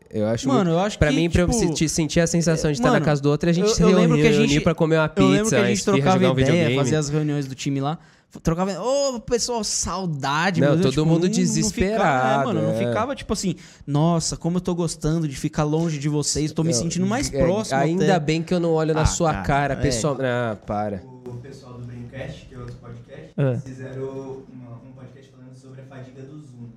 [0.09, 2.71] Eu acho Mano, eu acho Pra que, mim, pra eu tipo, senti- sentir a sensação
[2.71, 4.31] de estar mano, na casa do outro, a gente eu- se eu lembro que a
[4.31, 6.75] gente- pra comer uma pizza, Eu lembro que a gente trocava jogar um ideia, videogame.
[6.77, 7.97] fazia as reuniões do time lá.
[8.43, 8.71] Trocava.
[8.79, 12.61] Ô, pessoal, saudade, Não, meu Deus, todo tipo, mundo não- não ficava- desesperado, é, mano,
[12.61, 12.77] não é.
[12.87, 13.55] ficava tipo assim,
[13.85, 17.33] nossa, como eu tô gostando de ficar longe de vocês, tô me Eu- sentindo mais
[17.33, 17.79] é, próximo.
[17.79, 18.19] Ainda até.
[18.19, 19.77] bem que eu não olho na Ah, sua cara, cara, é.
[19.77, 20.17] pessoal.
[20.19, 21.03] Ah, para.
[21.25, 23.49] O pessoal do Braincast, que é outro podcast, É.
[23.49, 26.67] eles fizeram uma- um podcast falando sobre a fadiga do Zoom.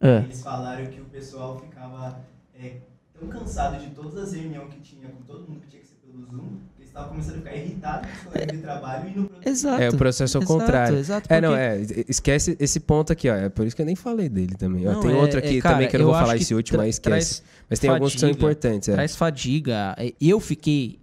[0.00, 0.18] É.
[0.24, 2.16] Eles falaram que o pessoal ficava
[2.58, 2.76] é,
[3.18, 5.94] tão cansado de todas as reuniões que tinha com todo mundo que tinha que ser
[5.96, 9.18] pelo Zoom, que eles estavam começando a ficar irritados com os colegas de trabalho e
[9.18, 9.30] no.
[9.44, 9.82] Exato.
[9.82, 10.98] É o processo ao exato, contrário.
[10.98, 12.04] Exato, É, não, porque- é.
[12.08, 13.34] Esquece esse ponto aqui, ó.
[13.34, 14.84] É por isso que eu nem falei dele também.
[14.84, 16.78] Não, tem é- outro é, aqui cara, também que eu não vou falar esse último,
[16.78, 17.42] mas esquece.
[17.68, 18.92] Mas tem alguns que são fadiga, importantes, é.
[18.92, 19.94] Traz fadiga.
[19.98, 21.00] É, Eu fiquei.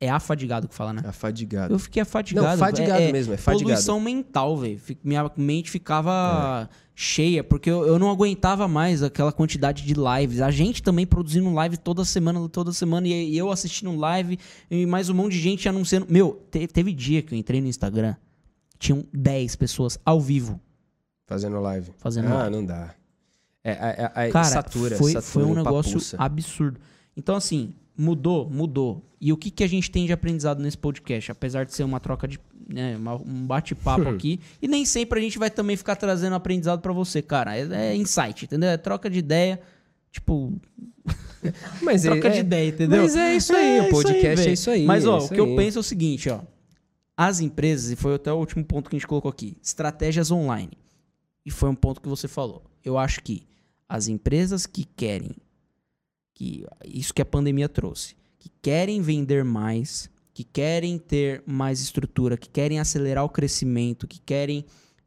[0.00, 1.00] É afadigado que fala, né?
[1.04, 1.72] Afadigado.
[1.72, 2.48] Eu fiquei afadigado.
[2.48, 3.70] Não, fadigado é, é mesmo, é fadigado.
[3.70, 4.80] Poluição mental, velho.
[5.04, 10.40] Minha mente ficava cheia, porque eu, eu não aguentava mais aquela quantidade de lives.
[10.40, 14.38] A gente também produzindo live toda semana, toda semana, e, e eu assistindo live,
[14.70, 16.06] e mais um monte de gente anunciando.
[16.08, 18.14] Meu, te- teve dia que eu entrei no Instagram,
[18.78, 20.60] tinham 10 pessoas ao vivo
[21.26, 21.92] Fazendo live.
[21.98, 22.56] fazendo ah, live.
[22.56, 22.94] não dá.
[23.64, 26.16] É, é, é, é, Cara, satura, foi, satura, foi um negócio empapuça.
[26.18, 26.80] absurdo.
[27.16, 29.02] Então, assim, mudou, mudou.
[29.20, 31.30] E o que, que a gente tem de aprendizado nesse podcast?
[31.30, 32.40] Apesar de ser uma troca de.
[32.68, 34.40] Né, um bate-papo aqui.
[34.60, 37.56] E nem sempre a gente vai também ficar trazendo aprendizado pra você, cara.
[37.56, 38.70] É, é insight, entendeu?
[38.70, 39.60] É troca de ideia.
[40.10, 40.52] Tipo,
[41.82, 43.02] Mas troca é, de é- ideia, entendeu?
[43.02, 44.52] Mas é isso aí, o podcast é velho.
[44.52, 44.84] isso aí.
[44.84, 45.56] Mas, ó, é o isso que eu aí.
[45.56, 46.40] penso é o seguinte, ó.
[47.16, 50.72] As empresas, e foi até o último ponto que a gente colocou aqui, estratégias online.
[51.44, 52.62] E foi um ponto que você falou.
[52.84, 53.42] Eu acho que
[53.88, 55.34] as empresas que querem,
[56.34, 62.36] que isso que a pandemia trouxe, que querem vender mais, que querem ter mais estrutura,
[62.36, 64.64] que querem acelerar o crescimento, que querem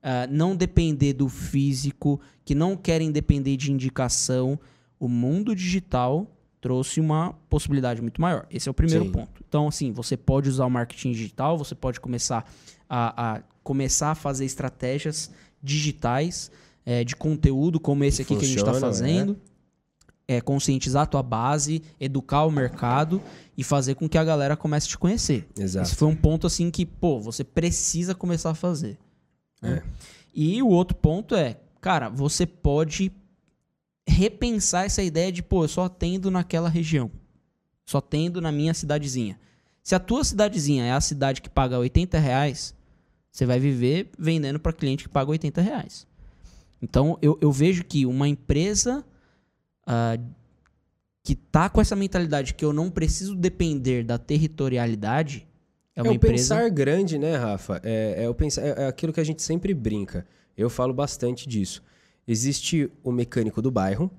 [0.08, 4.60] ah, não depender do físico, que não querem depender de indicação,
[5.00, 8.46] o mundo digital trouxe uma possibilidade muito maior.
[8.50, 9.12] Esse é o primeiro Sim.
[9.12, 9.44] ponto.
[9.48, 12.48] Então, assim, você pode usar o marketing digital, você pode começar
[12.88, 16.52] a, a começar a fazer estratégias digitais
[16.86, 19.42] eh, de conteúdo, como esse aqui que a gente está Funciona, fazendo.
[20.28, 23.22] É, conscientizar a tua base, educar o mercado
[23.56, 25.48] e fazer com que a galera comece a te conhecer.
[25.58, 25.86] Exato.
[25.86, 28.98] Esse foi um ponto assim que, pô, você precisa começar a fazer.
[29.62, 29.84] né?
[29.84, 29.84] É.
[30.34, 33.12] E o outro ponto é, cara, você pode
[34.08, 37.12] repensar essa ideia de, pô, eu só atendo naquela região.
[37.86, 39.40] Só atendo na minha cidadezinha.
[39.84, 42.74] Se a tua cidadezinha é a cidade que paga 80 reais,
[43.32, 46.08] você vai viver vendendo para cliente que paga 80 reais.
[46.82, 49.06] Então, eu, eu vejo que uma empresa
[49.86, 50.18] ah,
[51.24, 55.48] que tá com essa mentalidade que eu não preciso depender da territorialidade
[55.96, 56.34] é É, uma o empresa...
[56.56, 57.80] pensar grande, né, Rafa?
[57.84, 60.26] É, é o pensar, é, é aquilo que a gente sempre brinca.
[60.58, 61.82] Eu falo bastante disso.
[62.28, 64.12] Existe o mecânico do bairro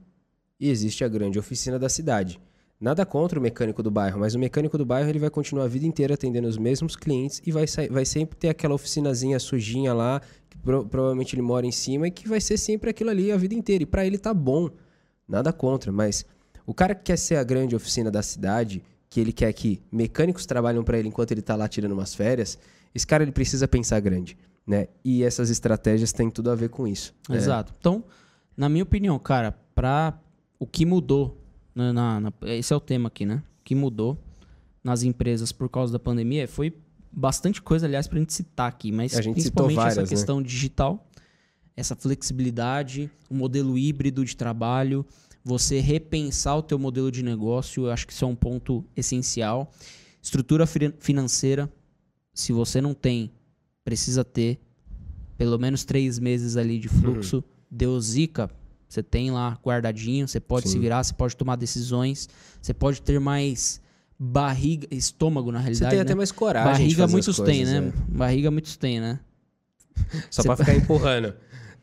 [0.58, 2.40] e existe a grande oficina da cidade.
[2.80, 5.68] Nada contra o mecânico do bairro, mas o mecânico do bairro ele vai continuar a
[5.68, 10.20] vida inteira atendendo os mesmos clientes e vai, vai sempre ter aquela oficinazinha sujinha lá,
[10.50, 13.36] que pro- provavelmente ele mora em cima e que vai ser sempre aquilo ali a
[13.36, 13.82] vida inteira.
[13.82, 14.68] E para ele tá bom.
[15.28, 16.24] Nada contra, mas
[16.66, 20.46] o cara que quer ser a grande oficina da cidade, que ele quer que mecânicos
[20.46, 22.58] trabalham para ele enquanto ele tá lá tirando umas férias,
[22.94, 24.88] esse cara ele precisa pensar grande, né?
[25.04, 27.14] E essas estratégias têm tudo a ver com isso.
[27.28, 27.36] né?
[27.36, 27.72] Exato.
[27.78, 28.04] Então,
[28.56, 30.18] na minha opinião, cara, para
[30.58, 31.40] o que mudou,
[31.74, 33.42] na, na- na- esse é o tema aqui, né?
[33.60, 34.16] O que mudou
[34.82, 36.72] nas empresas por causa da pandemia foi
[37.12, 40.16] bastante coisa, aliás, pra gente citar aqui, mas A principalmente essa várias, né?
[40.16, 41.06] questão digital,
[41.76, 45.04] essa flexibilidade, o modelo híbrido de trabalho,
[45.44, 49.70] você repensar o teu modelo de negócio, eu acho que isso é um ponto essencial.
[50.22, 51.70] Estrutura fi- financeira,
[52.34, 53.30] se você não tem,
[53.84, 54.58] precisa ter
[55.38, 57.44] pelo menos três meses ali de fluxo.
[57.70, 58.50] Deu zica,
[58.88, 60.80] você tem lá guardadinho, você pode se Sim.
[60.80, 62.28] virar, você pode tomar decisões,
[62.62, 63.80] você pode ter mais
[64.18, 66.02] barriga, estômago na Você realidade, tem né?
[66.02, 67.88] até mais coragem Barriga muitos têm, coisas, né?
[67.88, 68.16] é.
[68.16, 69.20] Barriga muitos têm, né?
[70.30, 71.34] Só Você pra ficar empurrando.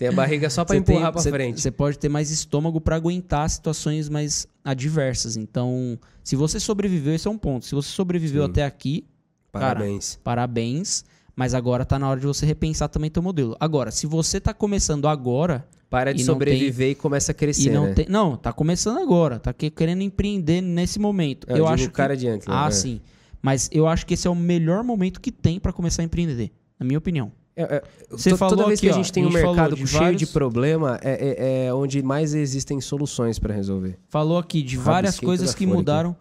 [0.04, 1.62] Tem a barriga só tem- empurrar pra você- frente.
[1.62, 5.36] Você pode ter mais estômago pra aguentar situações mais adversas.
[5.38, 7.66] Então, se você sobreviveu, esse é um ponto.
[7.66, 8.50] Se você sobreviveu Sim.
[8.52, 9.06] até aqui,
[9.52, 10.20] Parabéns.
[10.24, 11.06] parabéns.
[11.36, 13.56] Mas agora tá na hora de você repensar também teu modelo.
[13.60, 17.72] Agora, se você tá começando agora Para de E sobreviver e começa a crescer, e
[17.72, 17.94] não né?
[17.94, 18.08] tem.
[18.10, 19.38] Não, tá começando agora.
[19.38, 21.46] Tá que- querendo empreender nesse momento.
[21.48, 22.48] Eu, eu digo acho o cara adiante.
[22.50, 22.56] né?
[22.58, 22.72] Ah, É.
[22.72, 23.00] sim.
[23.40, 26.52] Mas eu acho que esse é o melhor momento que tem pra começar a empreender,
[26.80, 27.32] na minha opinião.
[27.56, 29.44] É, é, Você falou toda vez aqui, que a ó, gente tem a um gente
[29.44, 33.98] mercado de cheio vários- de problema, é, é- é onde mais existem soluções pra resolver.
[34.10, 35.76] Falou aqui de Rabisquei várias toda coisas que folha aqui.
[35.78, 36.16] mudaram,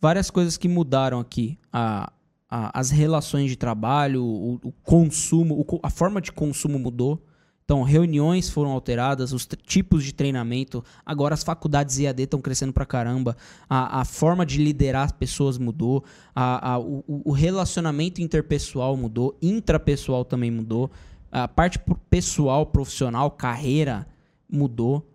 [0.00, 1.58] várias coisas que mudaram aqui.
[1.70, 2.10] A,
[2.50, 7.22] a- as relações de trabalho, o, o consumo, o a forma de consumo mudou.
[7.68, 10.82] Então, reuniões foram alteradas, os tipos de treinamento.
[11.04, 13.36] Agora, as faculdades EAD estão crescendo pra caramba.
[13.68, 16.02] A, a forma de liderar as pessoas mudou.
[16.34, 19.36] A, a- o, o relacionamento interpessoal mudou.
[19.42, 20.90] Intrapessoal também mudou.
[21.30, 24.06] A parte pessoal, profissional, carreira
[24.50, 25.06] mudou.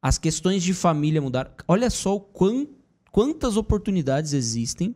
[0.00, 1.50] As questões de família mudaram.
[1.66, 2.68] Olha só o quan-
[3.10, 4.94] quantas oportunidades existem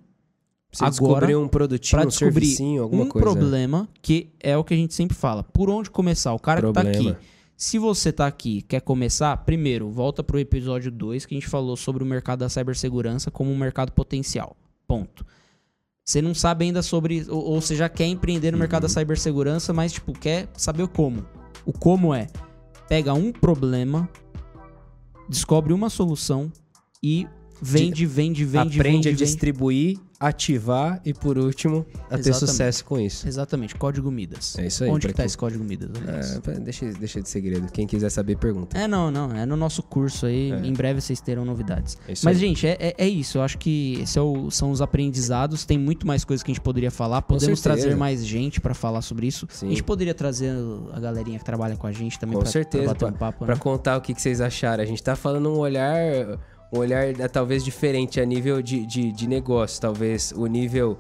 [0.73, 0.91] Você Agora,
[1.27, 3.29] descobrir um produtinho, para um descobrir servicinho, alguma um coisa.
[3.29, 5.43] problema que é o que a gente sempre fala.
[5.43, 6.33] Por onde começar?
[6.33, 7.11] O cara que tá Problema.
[7.13, 7.27] aqui.
[7.57, 11.77] Se você tá aqui, quer começar, primeiro, volta pro episódio 2 que a gente falou
[11.77, 14.57] sobre o mercado da cibersegurança como um mercado potencial.
[14.87, 15.27] Ponto.
[16.05, 18.95] Você não sabe ainda sobre ou, ou você já quer empreender no mercado da Uhum.
[18.95, 21.25] cibersegurança, mas tipo, quer saber o como.
[21.67, 22.29] O como é
[22.89, 24.09] pega um problema,
[25.29, 26.51] descobre uma solução
[27.03, 27.27] e
[27.61, 29.25] vende, vende, vende, Aprende vende, a vende.
[29.25, 32.39] distribuir, ativar e, por último, a ter Exatamente.
[32.39, 33.27] sucesso com isso.
[33.27, 34.59] Exatamente, código Midas.
[34.59, 35.89] É isso aí, Onde que tá quem- esse código Midas?
[36.47, 37.73] É, deixa, deixa de segredo.
[37.73, 38.77] Quem quiser saber, pergunta.
[38.77, 39.33] É, não, não.
[39.35, 40.53] É no nosso curso aí.
[40.53, 40.59] É.
[40.67, 41.97] Em breve vocês terão novidades.
[42.07, 42.35] É Mas, aí.
[42.35, 43.39] gente, é, é, é isso.
[43.39, 45.65] Eu acho que é o- são os aprendizados.
[45.65, 47.23] Tem muito mais coisas que a gente poderia falar.
[47.23, 47.83] Podemos certeza.
[47.85, 49.47] trazer mais gente pra falar sobre isso.
[49.51, 49.69] Sim.
[49.69, 50.53] A gente poderia trazer
[50.93, 53.45] a galerinha que trabalha com a gente também Com pra, certeza, pra bater um papo,
[53.47, 53.61] Pra né?
[53.61, 54.83] contar o que, que vocês acharam.
[54.83, 56.39] A gente tá falando um olhar,
[56.73, 59.81] um olhar né, talvez diferente a nível de, de, de negócio.
[59.81, 60.99] Talvez o nível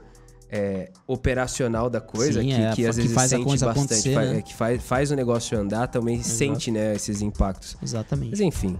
[0.50, 3.66] é, operacional da coisa, Sim, que, é, que às que vezes faz a sente coisa
[3.66, 4.38] bastante, faz- né?
[4.38, 7.76] é, que faz, faz o negócio andar, também sente né, esses impactos.
[7.82, 8.30] Exatamente.
[8.30, 8.76] Mas enfim,